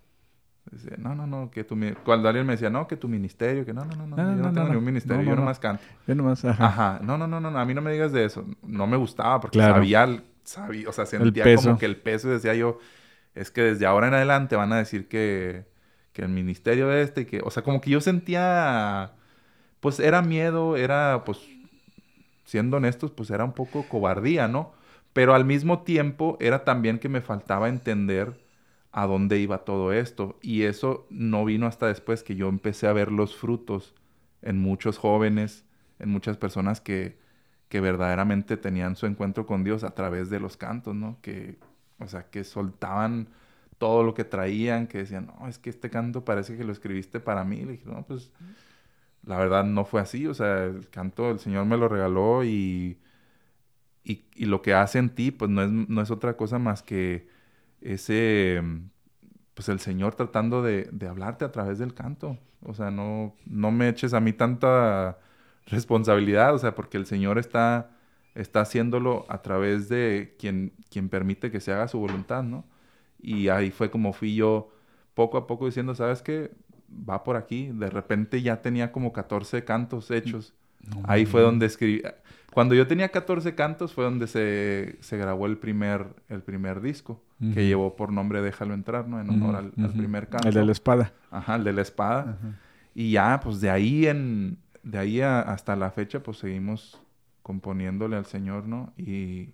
[0.71, 1.77] Decía, no, no, no, que tu...
[2.03, 4.53] Cuando alguien me decía, no, que tu ministerio, que no, no, no, no, yo no,
[4.53, 5.83] tengo ni un ministerio, yo nomás canto.
[6.05, 6.65] Yo nomás, ajá.
[6.65, 8.45] Ajá, no, no, no, no, a mí no me digas de eso.
[8.63, 12.79] No me gustaba porque sabía, sabía, o sea, sentía como que el peso decía yo,
[13.33, 15.65] es que desde ahora en adelante van a decir que,
[16.11, 19.13] que el ministerio este, que, o sea, como que yo sentía
[19.79, 21.39] pues era miedo, era, pues,
[22.45, 24.73] siendo honestos, pues era un poco cobardía, ¿no?
[25.13, 28.39] Pero al mismo tiempo era también que me faltaba entender
[28.91, 30.37] a dónde iba todo esto.
[30.41, 33.95] Y eso no vino hasta después que yo empecé a ver los frutos
[34.41, 35.65] en muchos jóvenes,
[35.99, 37.17] en muchas personas que,
[37.69, 41.19] que verdaderamente tenían su encuentro con Dios a través de los cantos, ¿no?
[41.21, 41.57] Que,
[41.99, 43.29] o sea, que soltaban
[43.77, 47.19] todo lo que traían, que decían, no, es que este canto parece que lo escribiste
[47.19, 47.57] para mí.
[47.65, 48.31] Le dije, no, pues
[49.27, 52.99] la verdad no fue así, o sea, el canto el Señor me lo regaló y,
[54.03, 57.27] y, lo que hace en ti, pues no es, no es otra cosa más que
[57.81, 58.61] ese,
[59.53, 62.37] pues el Señor tratando de, de, hablarte a través del canto.
[62.63, 65.19] O sea, no, no me eches a mí tanta
[65.67, 67.91] responsabilidad, o sea, porque el Señor está,
[68.35, 72.65] está haciéndolo a través de quien, quien permite que se haga su voluntad, ¿no?
[73.19, 74.71] Y ahí fue como fui yo
[75.13, 76.51] poco a poco diciendo, ¿sabes qué?
[76.87, 77.69] Va por aquí.
[77.73, 80.53] De repente ya tenía como 14 cantos hechos.
[81.03, 82.01] Ahí fue donde escribí.
[82.53, 87.21] Cuando yo tenía 14 cantos fue donde se, se grabó el primer, el primer disco,
[87.53, 89.19] que llevó por nombre Déjalo entrar, ¿no?
[89.21, 90.47] En honor al, primer canto.
[90.47, 91.13] El de la espada.
[91.29, 92.37] Ajá, el de la espada.
[92.95, 96.99] Y ya, pues de ahí en, de ahí hasta la fecha, pues seguimos
[97.43, 98.91] componiéndole al Señor, ¿no?
[98.97, 99.49] Y,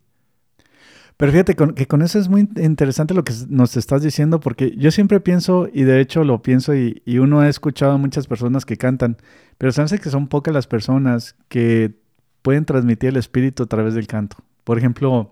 [1.18, 4.92] pero fíjate que con eso es muy interesante lo que nos estás diciendo, porque yo
[4.92, 8.78] siempre pienso, y de hecho lo pienso, y, uno ha escuchado a muchas personas que
[8.78, 9.18] cantan,
[9.58, 11.94] pero sabes que son pocas las personas que
[12.42, 14.38] pueden transmitir el espíritu a través del canto.
[14.64, 15.32] Por ejemplo,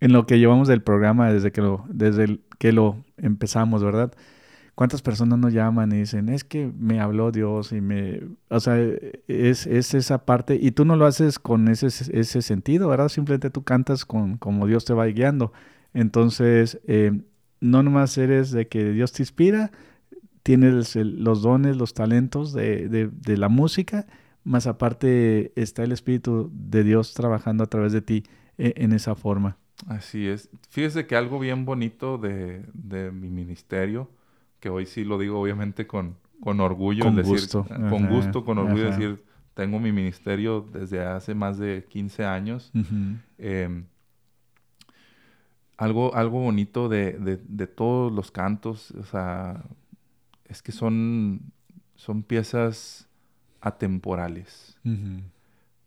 [0.00, 4.12] en lo que llevamos del programa desde que lo, desde que lo empezamos, ¿verdad?
[4.78, 8.20] ¿Cuántas personas nos llaman y dicen, es que me habló Dios y me...
[8.48, 8.76] O sea,
[9.26, 13.08] es, esa parte y tú no lo haces con ese, ese sentido, ¿verdad?
[13.08, 15.52] Simplemente tú cantas con como Dios te va guiando.
[15.94, 17.10] Entonces, eh,
[17.60, 19.72] no nomás eres de que Dios te inspira,
[20.44, 24.06] tienes los dones, los talentos de, de, la música,
[24.44, 28.22] más aparte está el Espíritu de Dios trabajando a través de ti
[28.58, 29.56] eh, en esa forma.
[29.88, 30.50] Así es.
[30.70, 34.08] Fíjese que algo bien bonito de, de mi ministerio
[34.60, 37.04] que hoy sí lo digo obviamente con, con orgullo.
[37.04, 37.64] Con gusto.
[37.64, 42.70] con gusto, con orgullo decir, tengo mi ministerio desde hace más de 15 años.
[43.38, 43.84] Em,
[45.76, 49.64] algo, algo bonito de, de, todos los cantos, o sea,
[50.44, 51.40] es que son,
[51.94, 53.08] son piezas
[53.60, 54.76] atemporales.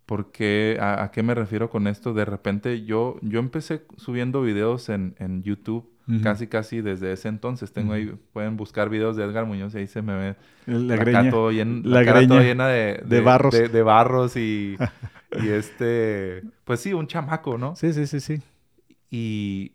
[0.06, 2.14] Porque, ¿a, qué me refiero con esto?
[2.14, 7.72] De repente yo, yo empecé subiendo videos en, en YouTube casi casi desde ese entonces.
[7.72, 11.30] Tengo ahí, pueden buscar videos de Edgar Muñoz y ahí se me ve la, greña,
[11.30, 13.54] todo la, cara llena de, de, barros.
[13.54, 14.78] De, barros y,
[15.44, 17.76] y este, pues sí, un chamaco, ¿no?
[17.76, 18.42] Sí, sí, sí, sí.
[19.10, 19.74] Y,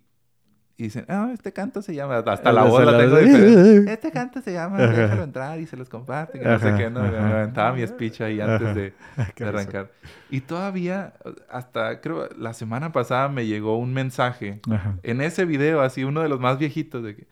[0.79, 3.93] y dicen, ah, este canto se llama, hasta la voz la tengo diferente.
[3.93, 6.39] Este canto se llama, déjalo entrar y se los comparte.
[6.39, 7.01] Que no sé qué, ¿no?
[7.01, 8.93] Me aventaba mi speech ahí antes de,
[9.47, 9.91] arrancar.
[10.29, 11.15] Y todavía,
[11.51, 14.61] hasta creo, la semana pasada me llegó un mensaje
[15.03, 17.27] en ese video, así uno de los más viejitos, de que,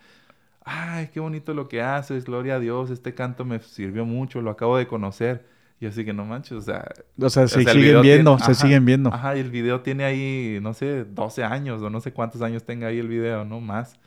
[0.64, 4.50] ay, qué bonito lo que haces, gloria a Dios, este canto me sirvió mucho, lo
[4.50, 5.44] acabo de conocer.
[5.80, 6.84] Y así que no manches, o sea...
[7.20, 9.12] O sea, se siguen viendo, se siguen viendo.
[9.12, 12.64] Ajá, y el video tiene ahí, no sé, 12 años o no sé cuántos años
[12.64, 13.60] tenga ahí el video, ¿no?
[13.60, 13.98] Más.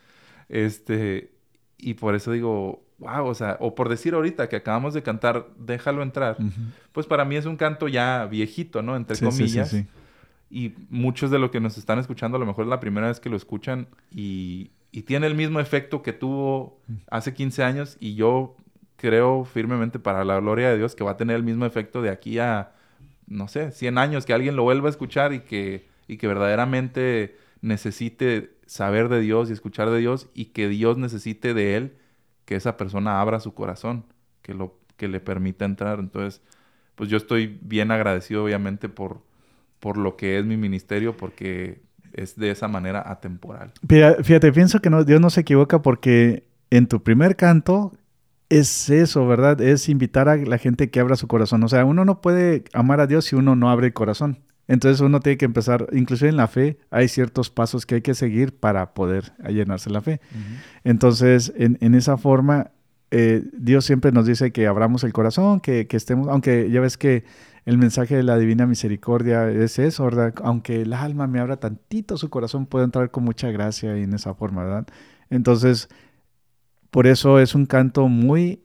[0.49, 1.31] Este...
[1.79, 5.47] Y por eso digo, wow, o sea, o por decir ahorita que acabamos de cantar
[5.59, 6.37] Déjalo entrar,
[6.91, 8.95] pues para mí es un canto ya viejito, ¿no?
[8.95, 9.69] Entre comillas.
[9.69, 9.87] Sí, sí,
[10.49, 13.19] y muchos de los que nos están escuchando a lo mejor es la primera vez
[13.19, 16.79] que lo escuchan y, y tiene el mismo efecto que tuvo
[17.11, 18.55] hace 15 años y yo
[18.97, 22.09] creo firmemente para la gloria de Dios que va a tener el mismo efecto de
[22.09, 22.73] aquí a,
[23.27, 27.37] no sé, 100 años, que alguien lo vuelva a escuchar y que, y que verdaderamente
[27.61, 31.97] necesite saber de Dios y escuchar de Dios y que Dios necesite de él
[32.45, 34.05] que esa persona abra su corazón,
[34.41, 35.99] que, lo, que le permita entrar.
[35.99, 36.41] Entonces,
[36.95, 39.21] pues yo estoy bien agradecido obviamente por,
[39.79, 41.81] por lo que es mi ministerio, porque
[42.13, 43.73] es de esa manera atemporal.
[44.23, 47.91] Fíjate, pienso que no, Dios no se equivoca porque en tu primer canto
[48.49, 49.59] es eso, ¿verdad?
[49.61, 51.63] Es invitar a la gente que abra su corazón.
[51.63, 54.39] O sea, uno no puede amar a Dios si uno no abre el corazón.
[54.67, 58.13] Entonces uno tiene que empezar, inclusive en la fe, hay ciertos pasos que hay que
[58.13, 60.19] seguir para poder llenarse la fe.
[60.83, 62.71] Entonces, en, esa forma,
[63.11, 66.97] eh, Dios siempre nos dice que abramos el corazón, que, que, estemos, aunque ya ves
[66.97, 67.23] que
[67.63, 70.33] el mensaje de la divina misericordia es eso, ¿verdad?
[70.43, 74.13] Aunque el alma me abra tantito su corazón, puede entrar con mucha gracia y en
[74.13, 74.87] esa forma, ¿verdad?
[75.29, 75.89] Entonces,
[76.91, 78.61] por eso es un canto muy,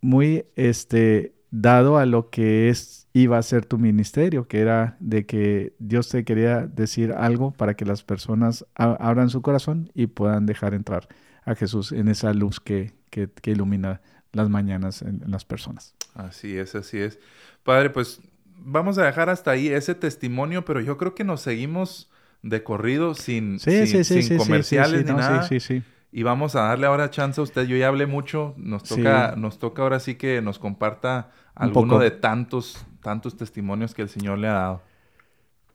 [0.00, 5.26] muy este, dado a lo que es, iba a ser tu ministerio, que era de
[5.26, 10.46] que Dios te quería decir algo para que las personas abran su corazón y puedan
[10.46, 11.08] dejar entrar
[11.44, 14.00] a Jesús en esa luz que, que, ilumina
[14.32, 15.94] las mañanas en, las personas.
[16.14, 17.18] Así es, así es.
[17.64, 22.10] Padre, pues vamos a dejar hasta ahí ese testimonio, pero yo creo que nos seguimos
[22.42, 25.42] de corrido sin, sin, comerciales ni nada.
[25.42, 25.82] Sí, sí, sí.
[26.12, 27.66] Y vamos a darle ahora chance a usted.
[27.66, 28.54] Yo ya hablé mucho.
[28.56, 34.02] Nos toca, nos toca ahora sí que nos comparta alguno de tantos, tantos testimonios que
[34.02, 34.82] el Señor le ha dado.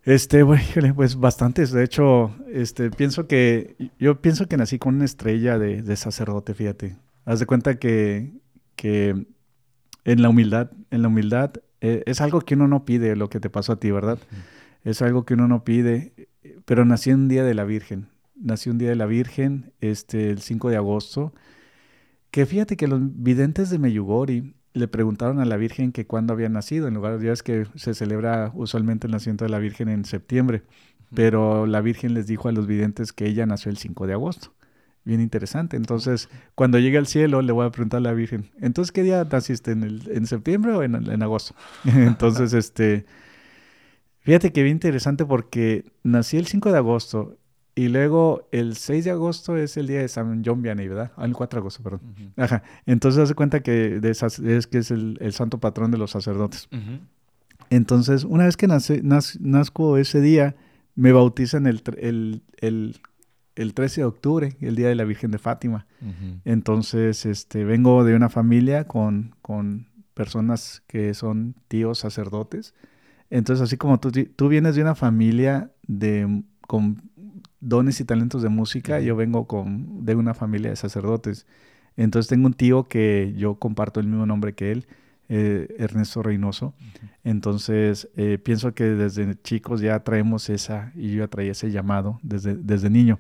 [0.04, 0.64] Este, bueno,
[0.96, 1.72] pues bastantes.
[1.72, 6.98] De hecho, este, pienso que, yo pienso que nací con una estrella de, sacerdote, fíjate.
[7.24, 8.34] Haz de cuenta que,
[8.76, 9.26] que
[10.04, 13.40] en la humildad, en la humildad, eh, es algo que uno no pide lo que
[13.40, 14.20] te pasó a ti, ¿verdad?
[14.84, 16.30] Es algo que uno no pide,
[16.66, 20.30] pero nací en un día de la Virgen nació un día de la Virgen, este,
[20.30, 21.34] el 5 de agosto,
[22.32, 26.50] que fíjate que los videntes de Meyugori le preguntaron a la Virgen que cuándo había
[26.50, 30.04] nacido, en lugar de días que se celebra usualmente el nacimiento de la Virgen en
[30.04, 30.64] septiembre,
[31.14, 34.54] pero la Virgen les dijo a los videntes que ella nació el 5 de agosto.
[35.06, 35.78] Bien interesante.
[35.78, 39.24] Entonces, cuando llegue al cielo, le voy a preguntar a la Virgen, ¿entonces qué día
[39.24, 39.72] naciste?
[39.72, 41.56] ¿En, el, en septiembre o en, en agosto?
[41.86, 43.06] entonces, este,
[44.20, 47.38] fíjate que bien interesante porque nací el 5 de agosto
[47.78, 51.12] y luego el 6 de agosto es el día de San John Vianney, ¿verdad?
[51.18, 52.02] Ah, el 4 de agosto, perdón.
[52.38, 52.64] Ajá.
[52.86, 56.70] Entonces hace cuenta que es que es el, santo patrón de los sacerdotes.
[57.70, 60.56] Entonces, una vez que nace, nazco ese día,
[60.96, 62.98] me bautizan el, el, el,
[63.56, 65.86] el, 13 de octubre, el día de la Virgen de Fátima.
[66.46, 72.74] Entonces, este, vengo de una familia con, con personas que son tíos sacerdotes.
[73.30, 77.02] Entonces, así como tú, tú vienes de una familia de, con
[77.66, 81.48] dones y talentos de música, yo vengo con, de una familia de sacerdotes.
[81.98, 84.88] Entonces tengo un tío que yo comparto el mismo nombre que él,
[85.30, 86.76] eh, Ernesto Reynoso.
[87.24, 92.20] Entonces eh, pienso que desde chicos ya traemos esa, y yo ya traía ese llamado
[92.22, 93.20] desde, desde niño.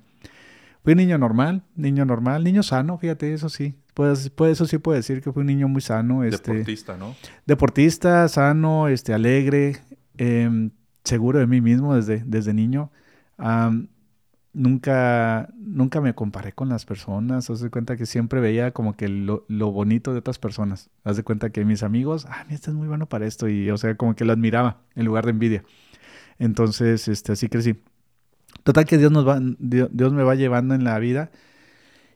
[0.84, 3.74] Fui un niño normal, niño normal, niño sano, fíjate, eso sí.
[3.96, 6.24] Pues, pues eso sí puedo decir que fui un niño muy sano.
[6.24, 7.16] Este, deportista, ¿no?
[7.48, 9.78] Deportista, sano, este, alegre,
[10.18, 10.70] em,
[11.04, 12.92] seguro de mí mismo desde, desde niño
[14.56, 17.50] nunca, nunca me comparé con las personas.
[17.50, 20.90] Haz de cuenta que siempre veía como que lo, bonito de otras personas.
[21.04, 23.48] Haz de cuenta que mis amigos, ah, mira, este es muy bueno para esto.
[23.48, 25.64] Y, o sea, como que lo admiraba en lugar de envidia.
[26.40, 27.76] Entonces, este, así crecí.
[28.64, 31.32] Total que Dios, nos va, Dios me va llevando en la vida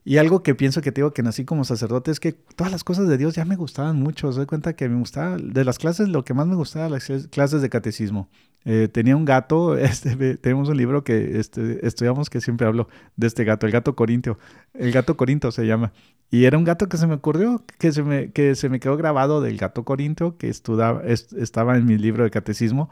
[0.10, 2.84] y algo que pienso que te digo que nací como sacerdote es que todas las
[2.84, 4.32] cosas de Dios ya me gustaban mucho.
[4.32, 7.06] Se doy cuenta que me gustaba, de las clases, lo que más me gustaba, las
[7.30, 8.28] clases de catecismo.
[8.66, 12.88] Eh, tenía un gato, este, tenemos un libro que este, estudiamos que siempre hablo
[13.18, 14.40] de este gato, el gato corintio.
[14.74, 15.94] El gato corinto se llama.
[16.32, 18.98] Y era un gato que se me ocurrió, que se me, que se me quedó
[18.98, 22.90] grabado del gato corintio, que estudiaba, estaba en mi libro de catecismo.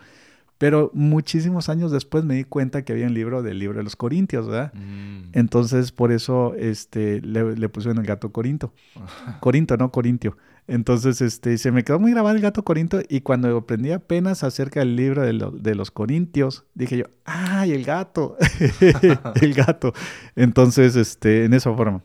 [0.58, 3.96] Pero muchísimos años después me di cuenta que había un libro del libro de los
[3.96, 4.74] Corintios, ¿verdad?
[4.74, 5.30] Mm.
[5.34, 8.74] Entonces, por eso este, le, le pusieron el gato Corinto.
[9.40, 10.38] Corinto, no Corintio.
[10.68, 14.82] Entonces, este, se me quedó muy grabado el gato Corinto y cuando aprendí apenas acerca
[14.82, 18.36] del libro de, de los Corintios, dije yo, ¡ay, el gato!
[19.42, 19.94] el gato.
[20.36, 22.04] Entonces, este, en esa forma.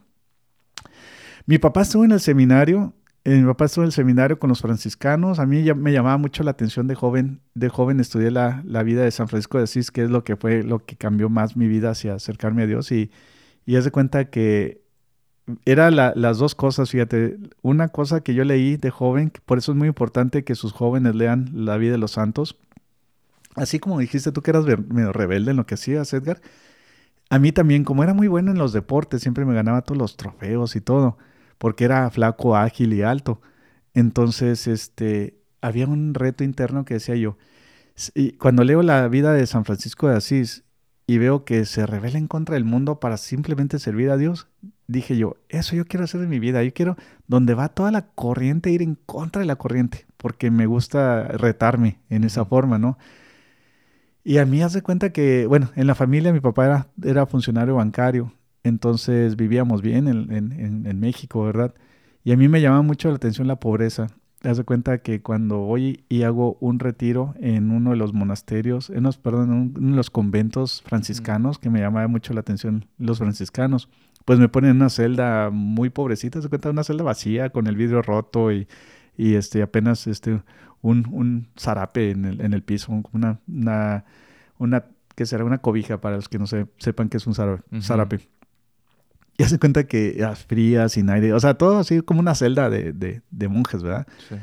[1.47, 2.95] Mi papá estuvo en el seminario
[3.25, 5.39] eh, mi papá estuvo en el seminario con los franciscanos.
[5.39, 7.41] A mí ya me llamaba mucho la atención de joven.
[7.55, 10.65] De joven estudié la, vida de San Francisco de Asís, que es lo que fue
[10.65, 12.91] lo que cambió más mi vida hacia acercarme a Dios.
[12.91, 13.13] Y,
[13.65, 14.83] y haz de cuenta que
[15.65, 17.39] era las dos cosas, fíjate.
[17.63, 21.15] Una cosa que yo leí de joven, por eso es muy importante que sus jóvenes
[21.15, 22.57] lean la vida de los santos.
[23.55, 26.41] Así como dijiste tú que eras medio rebelde en lo que hacías, Edgar.
[27.31, 30.17] A mí también, como era muy bueno en los deportes, siempre me ganaba todos los
[30.17, 31.19] trofeos y todo
[31.63, 33.41] porque era flaco, ágil y alto.
[33.95, 37.39] Entonces, este, había un reto interno que decía yo,
[38.17, 40.65] y cuando leo la vida de San Francisco de Asís
[41.07, 44.49] y veo que se revela en contra del mundo para simplemente servir a Dios,
[44.89, 46.97] dije yo, eso yo quiero hacer en mi vida, yo quiero
[47.29, 52.01] donde va toda la corriente ir en contra de la corriente, porque me gusta retarme
[52.11, 52.99] en esa forma, ¿no?
[54.25, 57.77] Y a mí hace cuenta que, bueno, en la familia mi papá era, era funcionario
[57.77, 58.33] bancario
[58.65, 61.75] entonces vivíamos bien en, México, ¿verdad?
[62.25, 64.09] Y a mí me llama mucho la atención la pobreza.
[64.43, 68.91] Haz de cuenta que cuando voy y hago un retiro en uno de los monasterios,
[68.91, 72.87] en los, perdón, en uno de los conventos franciscanos, que me llama mucho la atención
[72.99, 73.89] los franciscanos,
[74.25, 77.77] pues me ponen en una celda muy pobrecita, se cuenta una celda vacía con el
[77.77, 78.69] vidrio roto y,
[79.17, 80.43] y este apenas este
[80.81, 84.05] un, un zarape en el, en el piso, una, una,
[84.59, 84.85] una
[85.15, 88.21] que será una cobija para los que no se, sepan que es un zarape.
[89.43, 92.71] Y hace cuenta que las frías, sin aire, o sea, todo así como una celda
[92.71, 92.93] de,
[93.29, 94.07] de, monjes, ¿verdad?
[94.29, 94.37] Sí.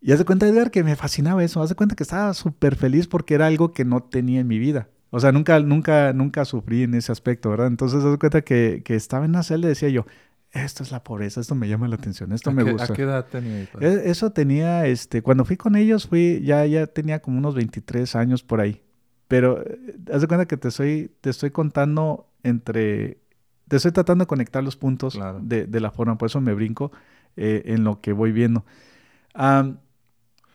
[0.00, 1.62] Y hace cuenta, Edgar, que me fascinaba eso.
[1.62, 4.88] Hace cuenta que estaba súper feliz porque era algo que no tenía en mi vida.
[5.10, 7.66] O sea, nunca, nunca, nunca sufrí en ese aspecto, ¿verdad?
[7.66, 10.06] Entonces, hace cuenta que, que estaba en una celda y decía yo,
[10.52, 12.94] esto es la pobreza, esto me llama la atención, esto me gusta.
[12.94, 13.68] ¿A qué edad tenía?
[13.78, 18.16] E, eso tenía, este, cuando fui con ellos, fui, ya, ya tenía como unos 23
[18.16, 18.80] años por ahí.
[19.28, 23.23] Pero, eh, haz de cuenta que te estoy, te estoy contando entre
[23.68, 26.92] te estoy tratando de conectar los puntos de, la forma, por eso me brinco
[27.36, 28.64] eh, en lo que voy viendo.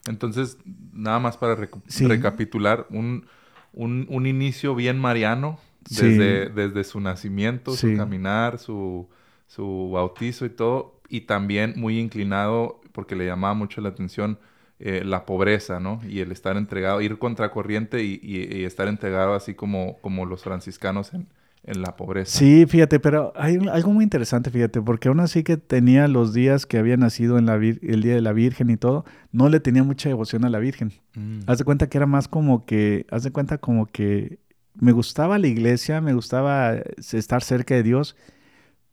[0.07, 0.57] Entonces,
[0.93, 3.26] nada más para recapitular, un,
[3.74, 9.10] un, inicio bien mariano desde, desde su nacimiento, su caminar, su,
[9.47, 14.39] su bautizo y todo, y también muy inclinado, porque le llamaba mucho la atención,
[14.80, 15.99] eh, la pobreza, ¿no?
[16.07, 20.43] Y el estar entregado, ir contracorriente y, y, y estar entregado así como, como los
[20.43, 21.28] franciscanos en,
[21.64, 22.38] en la pobreza.
[22.38, 26.66] Sí, fíjate, pero hay algo muy interesante, fíjate, porque aún así que tenía los días
[26.66, 29.84] que había nacido en la el día de la Virgen y todo, no le tenía
[29.84, 30.93] mucha devoción a la Virgen.
[31.16, 31.41] Mm.
[31.47, 34.39] Haz de cuenta que era más como que, haz de cuenta como que
[34.74, 38.16] me gustaba la iglesia, me gustaba estar cerca de Dios,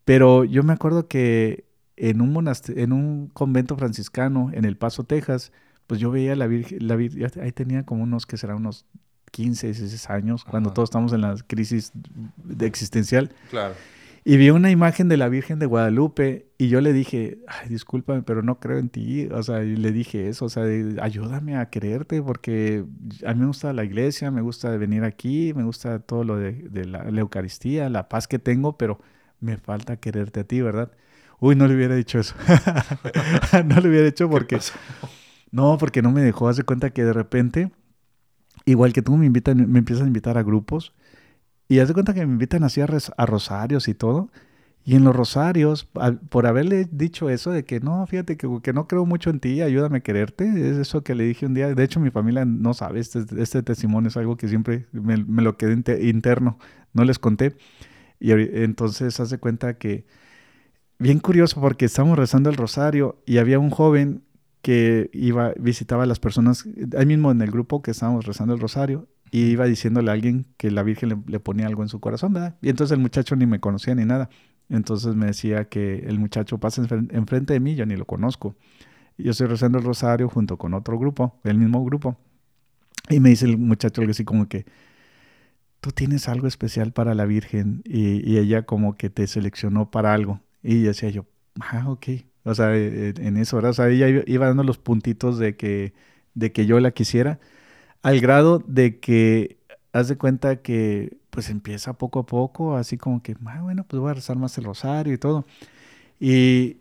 [0.05, 5.53] pero yo me acuerdo que en un en un convento franciscano en El Paso, Texas,
[5.87, 8.87] pues yo veía la Virgen, la Virgen, ahí tenía como unos, que será unos
[9.37, 11.93] 15, 16 años, cuando todos estamos en la crisis
[12.43, 13.31] de existencial.
[13.51, 13.75] Claro.
[14.25, 18.23] Y vi una imagen de la Virgen de Guadalupe y yo le dije, ay, discúlpame,
[18.23, 19.29] pero no creo en ti.
[19.31, 20.65] O sea, y le dije eso, o sea,
[21.03, 22.83] ayúdame a creerte porque
[23.27, 26.87] a mí me gusta la iglesia, me gusta venir aquí, me gusta todo lo de,
[26.87, 28.99] la, Eucaristía, la paz que tengo, pero
[29.41, 30.91] me falta quererte a ti, ¿verdad?
[31.41, 32.35] Uy, no le hubiera dicho eso.
[33.67, 34.59] no le hubiera dicho porque...
[35.51, 36.49] No, porque no me dejó.
[36.49, 37.71] Hace cuenta que de repente
[38.67, 40.93] igual que tú me invitan, me empiezan a invitar a grupos
[41.69, 44.31] y haz de cuenta que me invitan así a, a rosarios y todo.
[44.85, 45.89] Y en los rosarios,
[46.29, 49.61] por haberle dicho eso de que no, fíjate que, que, no creo mucho en ti,
[49.61, 51.75] ayúdame a quererte, es eso que le dije un día.
[51.75, 55.57] De hecho, mi familia no sabe, este, este testimonio es algo que siempre me, lo
[55.57, 55.73] quedé
[56.07, 56.59] interno,
[56.93, 57.57] no les conté.
[58.21, 60.07] Y entonces hace cuenta que,
[61.01, 64.23] bien curioso, porque estamos rezando el rosario y había un joven
[64.67, 68.59] que iba, visitaba a las personas, ahí mismo en el grupo que estábamos rezando el
[68.59, 72.33] rosario, y iba diciéndole a alguien que la Virgen le, ponía algo en su corazón,
[72.33, 72.57] ¿verdad?
[72.61, 74.29] Y entonces el muchacho ni me conocía ni nada.
[74.69, 78.57] Entonces me decía que el muchacho pasa enfrente de mí, yo ni lo conozco.
[79.17, 82.17] Y yo estoy rezando el rosario junto con otro grupo, el mismo grupo.
[83.09, 84.67] Y me dice el muchacho algo así como que,
[85.81, 90.41] tú tienes algo especial para la Virgen y, ella como que te seleccionó para algo.
[90.61, 91.25] Y decía yo,
[91.61, 92.09] ah, ok.
[92.47, 93.73] O sea, e, e, en eso, ¿verdad?
[93.73, 95.95] O sea, ella iba dando los puntitos de que,
[96.35, 97.41] de que yo la quisiera,
[98.03, 99.59] al grado de que,
[99.93, 104.01] haz de cuenta que, pues empieza poco a poco, así como que, ah, bueno, pues
[104.01, 105.47] voy a rezar más el rosario y todo.
[106.21, 106.79] Y,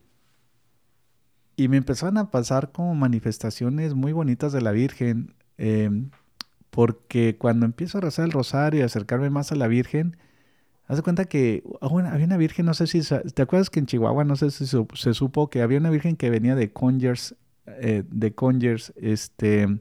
[1.57, 5.34] y me empezaron a pasar como manifestaciones muy bonitas de la Virgen.
[5.57, 5.89] Eh,
[6.70, 10.18] porque cuando empiezo a rezar el rosario y acercarme más a la Virgen,
[10.88, 13.86] haz de cuenta que ah, había una Virgen, no sé si, ¿te acuerdas que en
[13.86, 17.36] Chihuahua, no sé si se, supo que había una Virgen que venía de Conyers,
[17.68, 19.80] eh, de Conyers, este,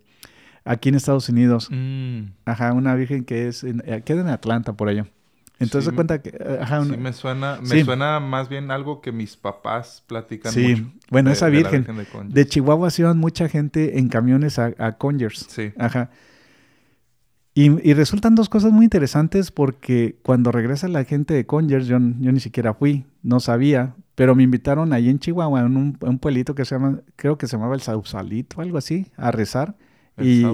[0.64, 1.68] aquí en Estados Unidos.
[1.70, 2.32] Mm.
[2.44, 5.06] Ajá, una Virgen que es, en, eh, queda en Atlanta por allá.
[5.60, 6.30] Entonces, sí, cuenta que.
[6.30, 10.92] Eh, ajá, sí, me suena, me suena más bien algo que mis papás platican sí.
[11.10, 11.86] bueno, esa virgen.
[12.28, 15.46] De, Chihuahua se iban mucha gente en camiones a, a Conyers.
[15.48, 15.72] Sí.
[15.78, 16.10] Ajá.
[17.56, 22.32] Y, resultan dos cosas muy interesantes porque cuando regresa la gente de Conyers, yo, yo
[22.32, 26.64] ni siquiera fui, no sabía, pero me invitaron ahí en Chihuahua, en un, pueblito que
[26.64, 29.76] se llama, creo que se llamaba el Sausalito, algo así, a rezar.
[30.16, 30.44] ¿El y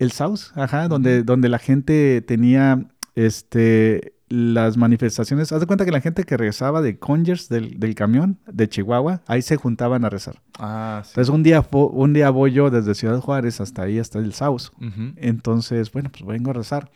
[0.00, 2.84] El Saus, ajá, donde, donde la gente tenía
[3.14, 7.96] este las manifestaciones, haz de cuenta que la gente que regresaba de Conyers, del, del,
[7.96, 10.40] camión, de Chihuahua, ahí se juntaban a rezar.
[10.56, 11.10] Ah, sí.
[11.10, 14.72] Entonces un día, un día voy yo desde Ciudad Juárez hasta ahí, hasta el Saus.
[15.16, 16.92] Entonces, bueno, pues vengo a rezar.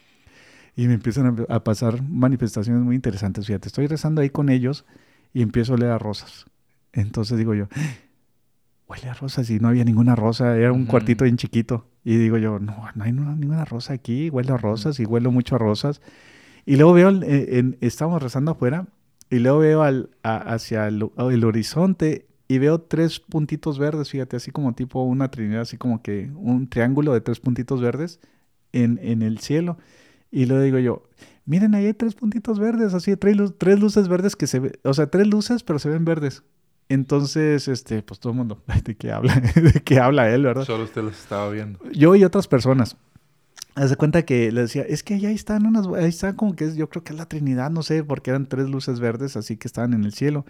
[0.76, 3.46] Y me empiezan a, pasar manifestaciones muy interesantes.
[3.46, 4.84] Fíjate, estoy rezando ahí con ellos
[5.32, 6.46] y empiezo a leer a rosas.
[6.92, 7.66] Entonces digo yo,
[8.86, 11.88] huele a rosas y no había ninguna rosa, era un cuartito bien chiquito.
[12.04, 15.56] Y digo yo, no, no hay ninguna rosa aquí, huele a rosas y huelo mucho
[15.56, 16.00] a rosas.
[16.66, 18.86] Y luego veo, en, estamos rezando afuera,
[19.30, 21.02] y luego veo al, hacia el,
[21.44, 26.30] horizonte y veo tres puntitos verdes, fíjate, así como tipo una trinidad, así como que
[26.36, 28.20] un triángulo de tres puntitos verdes
[28.72, 29.78] en, en el cielo.
[30.30, 31.02] Y luego digo yo,
[31.46, 34.94] miren, ahí hay tres puntitos verdes, así, tres, tres luces verdes que se ven, o
[34.94, 36.42] sea, tres luces, pero se ven verdes.
[36.88, 39.34] Entonces, este, pues todo el mundo, ¿de qué habla?
[39.54, 40.64] ¿De qué habla él, verdad?
[40.64, 41.78] Solo usted los estaba viendo.
[41.92, 42.96] Yo y otras personas.
[43.76, 46.76] Haz cuenta que le decía, es que ahí están unas, ahí está como que es,
[46.76, 49.66] yo creo que es la Trinidad, no sé, porque eran tres luces verdes, así que
[49.66, 50.44] estaban en el cielo.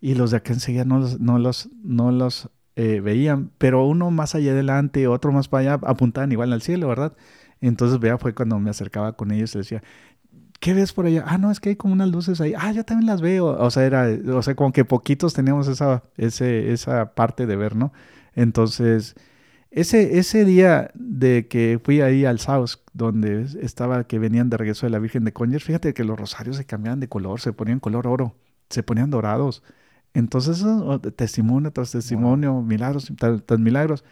[0.00, 4.10] Y los de acá enseguida no los, no los, no los eh, veían, pero uno
[4.10, 7.14] más allá adelante, otro más para allá, apuntaban igual al cielo, ¿verdad?
[7.60, 9.82] Entonces, vea, fue cuando me acercaba con ellos y decía,
[10.60, 11.24] ¿qué ves por allá?
[11.26, 12.54] Ah, no, es que hay como unas luces ahí.
[12.56, 13.46] Ah, yo también las veo.
[13.46, 17.76] O sea, era, o sea, como que poquitos teníamos esa, ese, esa parte de ver,
[17.76, 17.92] ¿no?
[18.34, 19.14] Entonces,
[19.74, 24.86] ese, ese día de que fui ahí al South, donde estaba que venían de regreso
[24.86, 27.80] de la Virgen de Conyers, fíjate que los rosarios se cambiaban de color, se ponían
[27.80, 28.36] color oro,
[28.70, 29.64] se ponían dorados.
[30.14, 30.64] Entonces,
[31.16, 34.04] testimonio tras testimonio, milagros tras, milagros,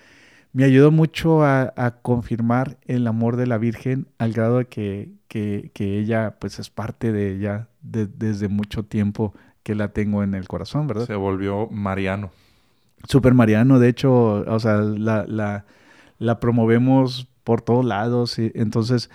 [0.53, 5.99] me ayudó mucho a, confirmar el amor de la Virgen al grado de que, que,
[6.01, 9.33] ella pues es parte de ella desde mucho tiempo
[9.63, 11.07] que la tengo en el corazón, ¿verdad?
[11.07, 12.33] Se volvió Mariano.
[13.09, 15.65] Super Mariano, de hecho, o sea, la, la,
[16.19, 18.39] la promovemos por todos lados.
[18.39, 19.11] Y, entonces,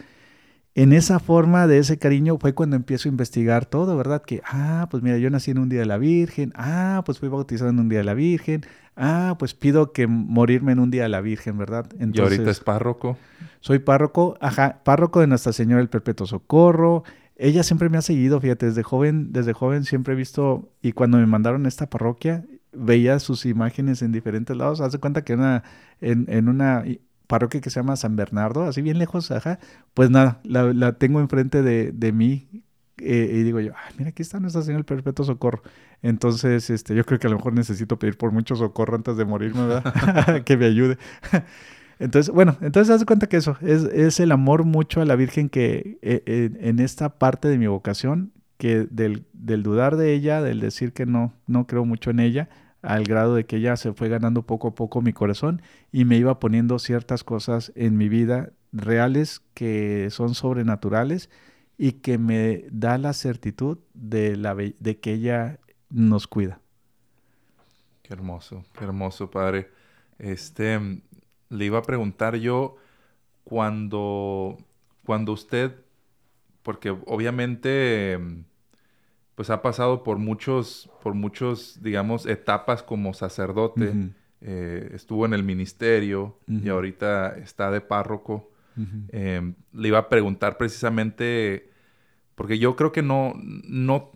[0.75, 4.21] en esa forma de ese cariño fue cuando empiezo a investigar todo, ¿verdad?
[4.21, 7.29] Que, ah, pues mira, yo nací en un día de la Virgen, ah, pues fui
[7.29, 8.61] bautizado en un día de la Virgen,
[8.95, 11.87] ah, pues pido que morirme en un día de la Virgen, ¿verdad?
[11.93, 13.17] Entonces, ¿Y ahorita es párroco?
[13.59, 17.03] Soy párroco, ajá, párroco de Nuestra Señora del Perpetuo Socorro.
[17.37, 21.17] Ella siempre me ha seguido, fíjate, desde joven, desde joven siempre he visto, y cuando
[21.17, 24.81] me mandaron a esta parroquia, veía sus imágenes en diferentes lados.
[24.81, 25.63] Haz de cuenta que una,
[26.01, 26.83] en, en una
[27.27, 29.59] parroquia que se llama San Bernardo, así bien lejos, ajá,
[29.93, 32.63] pues nada, la, la tengo enfrente de, de mí
[32.99, 35.61] eh, y digo yo, Ay, mira, aquí está Nuestra Señora el Perpetuo Socorro.
[36.01, 39.25] Entonces, este, yo creo que a lo mejor necesito pedir por mucho socorro antes de
[39.25, 40.43] morirme, ¿verdad?
[40.45, 40.97] que me ayude.
[41.99, 45.15] entonces, bueno, entonces haz de cuenta que eso, es, es el amor mucho a la
[45.15, 50.41] Virgen que eh, en esta parte de mi vocación, que del, del dudar de ella,
[50.41, 52.49] del decir que no, no creo mucho en ella,
[52.81, 56.17] al grado de que ella se fue ganando poco a poco mi corazón y me
[56.17, 61.29] iba poniendo ciertas cosas en mi vida reales que son sobrenaturales
[61.77, 66.59] y que me da la certitud de, la, de que ella nos cuida.
[68.01, 69.69] Qué hermoso, qué hermoso, padre.
[70.17, 70.79] Este,
[71.49, 72.77] le iba a preguntar yo
[73.43, 74.57] cuando,
[75.05, 75.75] cuando usted,
[76.67, 78.19] porque obviamente
[79.35, 83.93] pues ha pasado por muchos, por muchos, digamos, etapas como sacerdote.
[84.41, 88.51] Eh, estuvo en el ministerio y ahorita está de párroco.
[89.13, 91.71] Em, le iba a preguntar precisamente,
[92.35, 94.11] porque yo creo que no, no,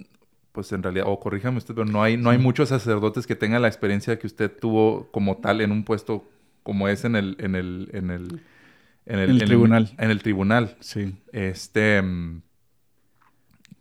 [0.52, 3.62] pues en realidad, o corríjame usted, pero no hay, no hay muchos sacerdotes que tengan
[3.62, 6.30] la experiencia que usted tuvo como tal en un puesto
[6.64, 8.42] como es en el, en el, en el,
[9.06, 9.92] en el, tribunal.
[9.98, 10.78] en el tribunal.
[10.80, 11.16] Sí.
[11.32, 12.42] Este, em,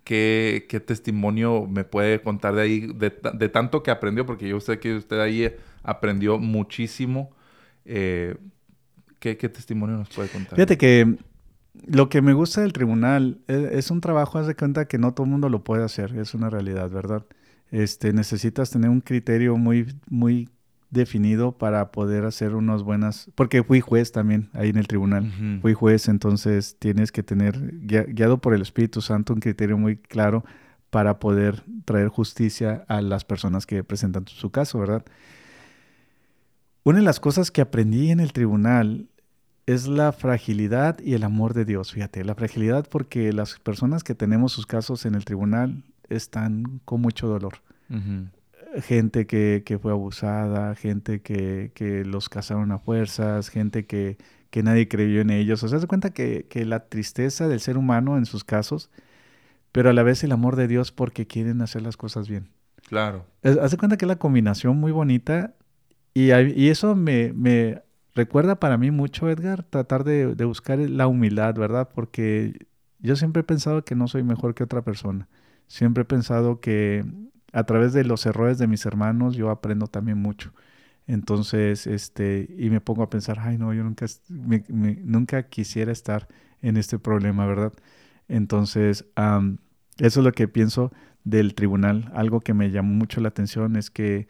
[0.04, 4.26] ¿qué, qué testimonio me puede contar de ahí, de, de, tanto que aprendió?
[4.26, 5.52] Porque yo sé que usted ahí
[5.82, 7.30] aprendió muchísimo.
[7.84, 8.36] Eh,
[9.18, 10.56] ¿qué, ¿qué, testimonio nos puede contar?
[10.56, 11.16] Fíjate que
[11.86, 15.14] lo que me gusta del tribunal es, es un trabajo, haz de cuenta que no
[15.14, 17.24] todo el mundo lo puede hacer, es una realidad, ¿verdad?
[17.70, 20.48] Este, necesitas tener un criterio muy, muy
[20.91, 25.26] definido para poder hacer unas buenas, porque fui juez también ahí en el tribunal, uh
[25.26, 25.61] -huh.
[25.61, 30.45] fui juez, entonces tienes que tener, guiado por el Espíritu Santo, un criterio muy claro
[30.91, 35.05] para poder traer justicia a las personas que presentan su caso, ¿verdad?
[36.82, 39.09] Una de las cosas que aprendí en el tribunal
[39.66, 44.16] es la fragilidad y el amor de Dios, fíjate, la fragilidad porque las personas que
[44.16, 47.59] tenemos sus casos en el tribunal están con mucho dolor.
[47.88, 48.28] Uh -huh
[48.82, 54.18] gente que, que, fue abusada, gente que, que, los casaron a fuerzas, gente que,
[54.50, 55.62] que nadie creyó en ellos.
[55.62, 58.90] O sea, se cuenta que, la tristeza del ser humano en sus casos,
[59.72, 62.50] pero a la vez el amor de Dios porque quieren hacer las cosas bien.
[62.88, 63.26] Claro.
[63.42, 65.54] Hace cuenta que es la combinación muy bonita
[66.12, 67.82] y, y eso me, me,
[68.14, 71.88] recuerda para mí mucho, Edgar, tratar de, de buscar la humildad, ¿verdad?
[71.94, 72.66] Porque
[72.98, 75.28] yo siempre he pensado que no soy mejor que otra persona.
[75.68, 77.04] Siempre he pensado que
[77.53, 80.53] a través de los errores de mis hermanos yo aprendo también mucho.
[81.07, 84.64] Entonces, este, y me pongo a pensar, ay no, yo nunca, me,
[85.03, 86.28] nunca quisiera estar
[86.62, 87.72] en este problema, ¿verdad?
[88.28, 89.59] Entonces, um,
[89.98, 90.92] eso es lo que pienso
[91.24, 92.11] del tribunal.
[92.14, 94.28] Algo que me llamó mucho la atención es que,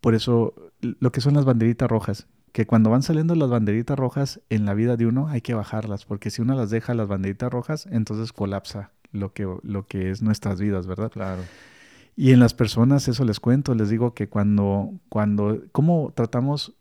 [0.00, 4.40] por eso, lo que son las banderitas rojas, que cuando van saliendo las banderitas rojas
[4.48, 7.52] en la vida de uno hay que bajarlas, porque si uno las deja las banderitas
[7.52, 11.10] rojas, entonces colapsa lo que, lo que es nuestras vidas, ¿verdad?
[11.10, 11.42] Claro.
[12.16, 16.74] Y en las personas, eso les cuento, les digo que cuando, cuando, cómo tratamos,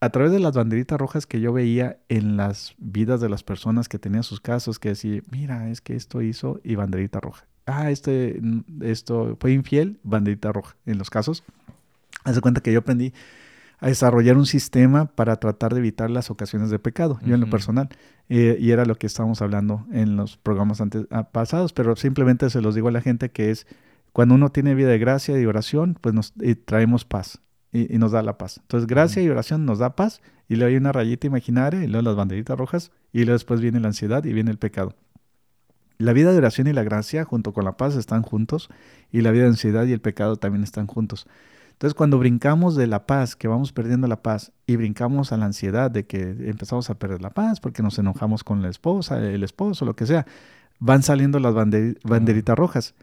[0.00, 3.88] a través de las banderitas rojas que yo veía en las vidas de las personas
[3.88, 7.46] que tenían sus casos, que decía, mira, es que esto hizo y banderita roja.
[7.66, 8.40] Ah, este,
[8.80, 10.76] esto fue infiel, banderita roja.
[10.84, 11.42] En los casos,
[12.24, 13.14] hace cuenta que yo aprendí
[13.78, 17.34] a desarrollar un sistema para tratar de evitar las ocasiones de pecado, yo uh -huh.
[17.34, 17.88] en lo personal.
[18.28, 22.50] Eh, y era lo que estábamos hablando en los programas antes, ah, pasados, pero simplemente
[22.50, 23.66] se los digo a la gente que es
[24.12, 27.40] cuando uno tiene vida de gracia y oración, pues nos y traemos paz
[27.72, 28.58] y, y, nos da la paz.
[28.62, 32.02] Entonces, gracia y oración nos da paz y luego hay una rayita imaginaria y luego
[32.02, 34.94] las banderitas rojas y luego después viene la ansiedad y viene el pecado.
[35.98, 38.68] La vida de oración y la gracia junto con la paz están juntos
[39.10, 41.26] y la vida de ansiedad y el pecado también están juntos.
[41.82, 45.46] Entonces, cuando brincamos de la paz, que vamos perdiendo la paz, y brincamos a la
[45.46, 49.42] ansiedad de que empezamos a perder la paz porque nos enojamos con la esposa, el
[49.42, 50.26] esposo, lo que sea,
[50.78, 52.94] van saliendo las bander banderitas rojas.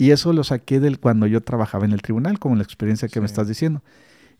[0.00, 3.12] Y eso lo saqué del cuando yo trabajaba en el tribunal, como la experiencia que
[3.12, 3.20] sí.
[3.20, 3.82] me estás diciendo.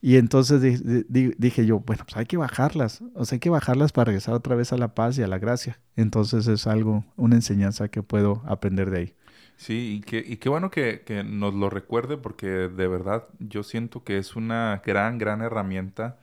[0.01, 3.51] Y entonces di, di, dije yo, bueno, pues hay que bajarlas, o sea, hay que
[3.51, 5.79] bajarlas para regresar otra vez a la paz y a la gracia.
[5.97, 9.15] Entonces es algo, una enseñanza que puedo aprender de ahí.
[9.59, 13.63] Sí, y, que, y qué bueno que, que, nos lo recuerde porque de verdad yo
[13.63, 16.21] siento que es una gran, gran herramienta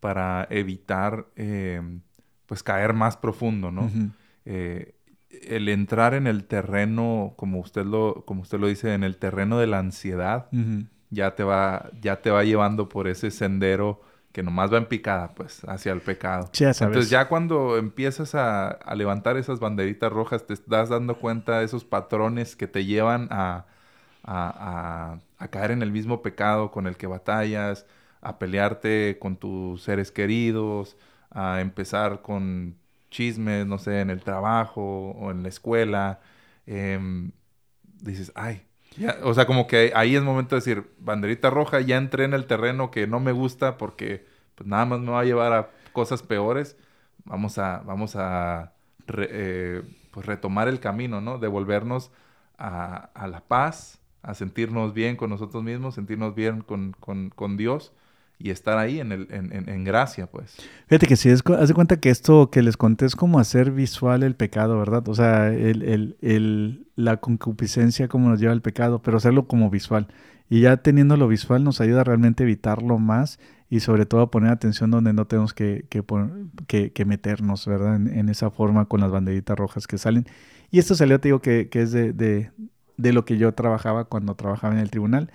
[0.00, 1.80] para evitar eh,
[2.46, 3.82] pues caer más profundo, ¿no?
[3.82, 4.10] Uh -huh.
[4.46, 4.94] eh,
[5.42, 9.58] el entrar en el terreno, como usted lo, como usted lo dice, en el terreno
[9.58, 10.86] de la ansiedad, uh -huh.
[11.10, 14.00] ya te va, ya te va llevando por ese sendero
[14.32, 16.50] que nomás va en picada, pues, hacia el pecado.
[16.54, 16.92] Ya sabes.
[16.92, 21.66] Entonces ya cuando empiezas a, a, levantar esas banderitas rojas, te estás dando cuenta de
[21.66, 23.66] esos patrones que te llevan a,
[24.24, 27.86] a, a caer en el mismo pecado con el que batallas,
[28.22, 30.96] a pelearte con tus seres queridos,
[31.30, 32.76] a empezar con
[33.14, 36.20] chismes, no sé, en el trabajo o en la escuela,
[36.66, 36.98] eh,
[38.02, 38.66] dices, ay,
[39.22, 42.46] o sea, como que ahí es momento de decir, banderita roja, ya entré en el
[42.46, 46.22] terreno que no me gusta porque pues nada más me va a llevar a cosas
[46.22, 46.76] peores,
[47.24, 48.72] vamos a, vamos a
[49.16, 51.38] eh, pues retomar el camino, ¿no?
[51.38, 52.10] Devolvernos
[52.58, 57.56] a, a, la paz, a sentirnos bien con nosotros mismos, sentirnos bien con, con, con
[57.56, 57.92] Dios
[58.38, 60.56] y estar ahí en, el, en, en, en gracia, pues.
[60.86, 63.70] Fíjate que si es, haz de cuenta que esto que les conté es como hacer
[63.70, 65.08] visual el pecado, ¿verdad?
[65.08, 69.70] O sea, el, el, el, la concupiscencia como nos lleva al pecado, pero hacerlo como
[69.70, 70.08] visual.
[70.50, 73.38] Y ya teniendo lo visual nos ayuda a realmente evitarlo más
[73.70, 77.96] y sobre todo a poner atención donde no tenemos que, que, que, meternos, ¿verdad?
[77.96, 80.26] En, esa forma con las banderitas rojas que salen.
[80.70, 84.34] Y esto salió, te digo, que, que es de, de lo que yo trabajaba cuando
[84.34, 85.30] trabajaba en el tribunal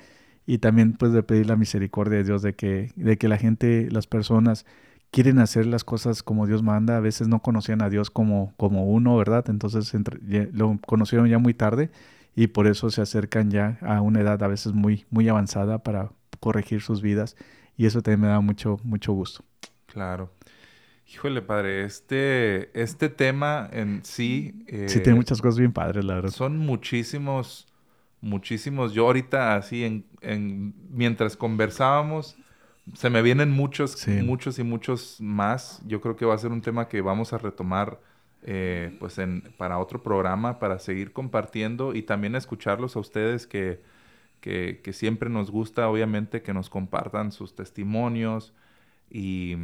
[0.50, 3.88] y también pues de pedir la misericordia de Dios de que, de que la gente,
[3.92, 4.66] las personas
[5.12, 8.88] quieren hacer las cosas como Dios manda, a veces no conocían a Dios como, como
[8.88, 9.48] uno, ¿verdad?
[9.48, 11.92] Entonces entre, ya, lo conocieron ya muy tarde
[12.36, 16.10] y por eso se acercan ya a una edad a veces muy, muy avanzada para
[16.40, 17.36] corregir sus vidas
[17.78, 19.44] y eso también me da mucho, mucho gusto.
[19.86, 20.34] Claro.
[21.14, 24.66] Híjole, padre, este, este tema en sí...
[24.88, 26.32] sí, tiene eh, muchas cosas bien padres, la verdad.
[26.32, 27.68] Son muchísimos,
[28.22, 28.94] muchísimos.
[28.94, 32.38] Yo ahorita así, en, en mientras conversábamos,
[32.94, 35.82] se me vienen muchos, muchos y muchos más.
[35.86, 38.00] Yo creo que va a ser un tema que vamos a retomar
[38.44, 43.82] eh, pues en, para otro programa, para seguir compartiendo y también escucharlos a ustedes que,
[44.42, 48.54] que, que siempre nos gusta, obviamente, que nos compartan sus testimonios
[49.10, 49.56] y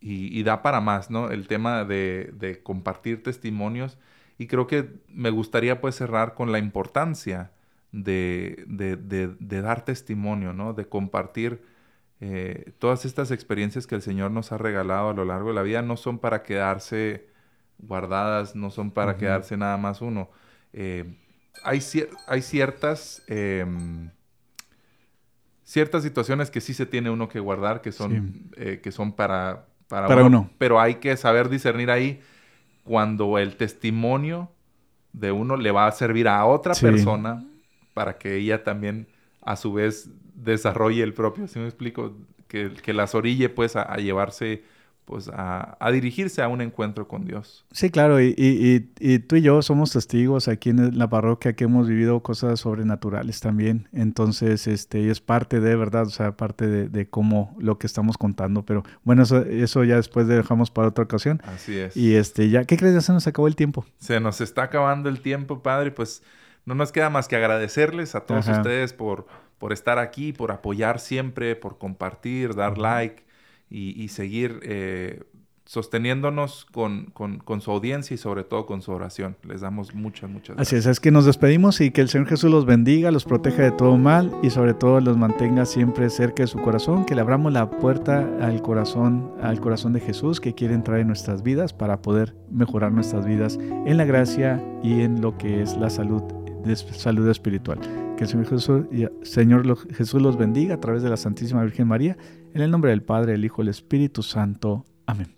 [0.00, 1.30] y, da para más, ¿no?
[1.30, 3.98] El tema de, compartir testimonios.
[4.38, 7.50] Y creo que me gustaría pues cerrar con la importancia
[7.92, 10.74] de, dar testimonio, ¿no?
[10.74, 11.62] De compartir
[12.20, 15.62] eh, todas estas experiencias que el Señor nos ha regalado a lo largo de la
[15.62, 15.82] vida.
[15.82, 17.26] No son para quedarse
[17.78, 20.30] guardadas, no son para quedarse nada más uno.
[20.72, 21.04] Eh,
[21.64, 21.80] hay,
[22.26, 23.22] hay, ciertas...
[23.26, 24.10] Em,
[25.64, 29.66] ciertas situaciones que sí se tiene uno que guardar, que son, eh, que son para,
[29.86, 32.22] para, uno, Pero hay que saber discernir ahí
[32.84, 34.50] cuando el testimonio
[35.12, 37.44] de uno le va a servir a otra persona
[37.98, 39.08] para que ella también
[39.42, 42.16] a su vez desarrolle el propio, si me explico?
[42.46, 44.62] Que, que las orille pues a llevarse
[45.08, 47.64] pues a, dirigirse a un encuentro con Dios.
[47.70, 51.88] Sí, claro, y, y, tú y yo somos testigos aquí en la parroquia que hemos
[51.88, 56.02] vivido cosas sobrenaturales también, entonces este, es parte de, ¿verdad?
[56.02, 60.26] O sea, parte de, cómo lo que estamos contando, pero bueno, eso, eso ya después
[60.26, 61.40] dejamos para otra ocasión.
[61.44, 61.96] Así es.
[61.96, 62.92] Y este, ya, ¿qué crees?
[62.92, 63.86] Ya se nos acabó el tiempo.
[64.00, 66.22] Se nos está acabando el tiempo, Padre, pues
[66.68, 71.00] no nos queda más que agradecerles a todos ustedes por, por estar aquí, por apoyar
[71.00, 73.24] siempre, por compartir, dar like
[73.70, 75.22] y, seguir eh,
[75.64, 77.12] sosteniéndonos con,
[77.60, 79.36] su audiencia y sobre todo con su oración.
[79.44, 80.68] Les damos muchas, muchas gracias.
[80.68, 83.62] Así es, es que nos despedimos y que el Señor Jesús los bendiga, los proteja
[83.62, 87.22] de todo mal y sobre todo los mantenga siempre cerca de su corazón, que le
[87.22, 91.72] abramos la puerta al corazón, al corazón de Jesús que quiere entrar en nuestras vidas
[91.72, 96.22] para poder mejorar nuestras vidas en la gracia y en lo que es la salud,
[96.76, 97.78] salud espiritual.
[98.16, 98.28] Que el
[99.22, 102.16] Señor Jesús, los bendiga a través de la Santísima Virgen María
[102.52, 104.84] en el nombre del Padre, el Hijo y el Espíritu Santo.
[105.06, 105.37] Amén.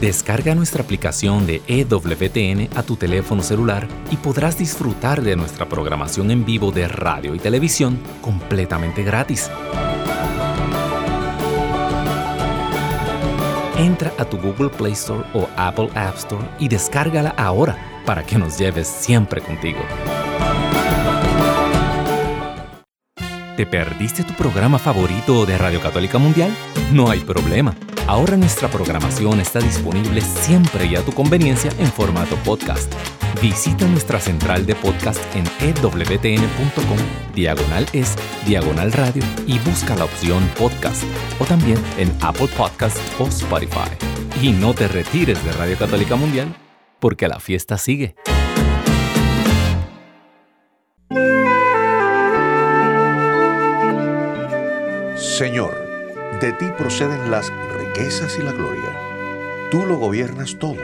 [0.00, 6.30] Descarga nuestra aplicación de EWTN a tu teléfono celular y podrás disfrutar de nuestra programación
[6.30, 9.50] en vivo de radio y televisión completamente gratis.
[13.78, 18.36] Entra a tu Google Play Store o Apple App Store y descárgala ahora para que
[18.36, 19.80] nos lleves siempre contigo.
[23.56, 26.54] ¿Te perdiste tu programa favorito de Radio Católica Mundial?
[26.92, 27.74] No hay problema.
[28.06, 32.92] Ahora nuestra programación está disponible siempre y a tu conveniencia en formato podcast.
[33.42, 36.98] Visita nuestra central de podcast en ewtn.com,
[37.34, 38.14] diagonal es,
[38.46, 41.02] diagonal radio y busca la opción podcast
[41.40, 43.90] o también en Apple Podcast o Spotify.
[44.40, 46.54] Y no te retires de Radio Católica Mundial
[47.00, 48.14] porque la fiesta sigue.
[55.16, 55.86] Señor,
[56.40, 57.50] de ti proceden las
[57.96, 58.90] riquezas y la gloria.
[59.70, 60.76] Tú lo gobiernas todo.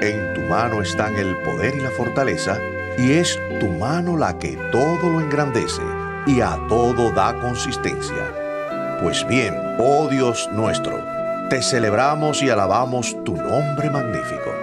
[0.00, 2.58] En tu mano están el poder y la fortaleza,
[2.98, 5.82] y es tu mano la que todo lo engrandece
[6.26, 8.98] y a todo da consistencia.
[9.02, 11.02] Pues bien, oh Dios nuestro,
[11.48, 14.61] te celebramos y alabamos tu nombre magnífico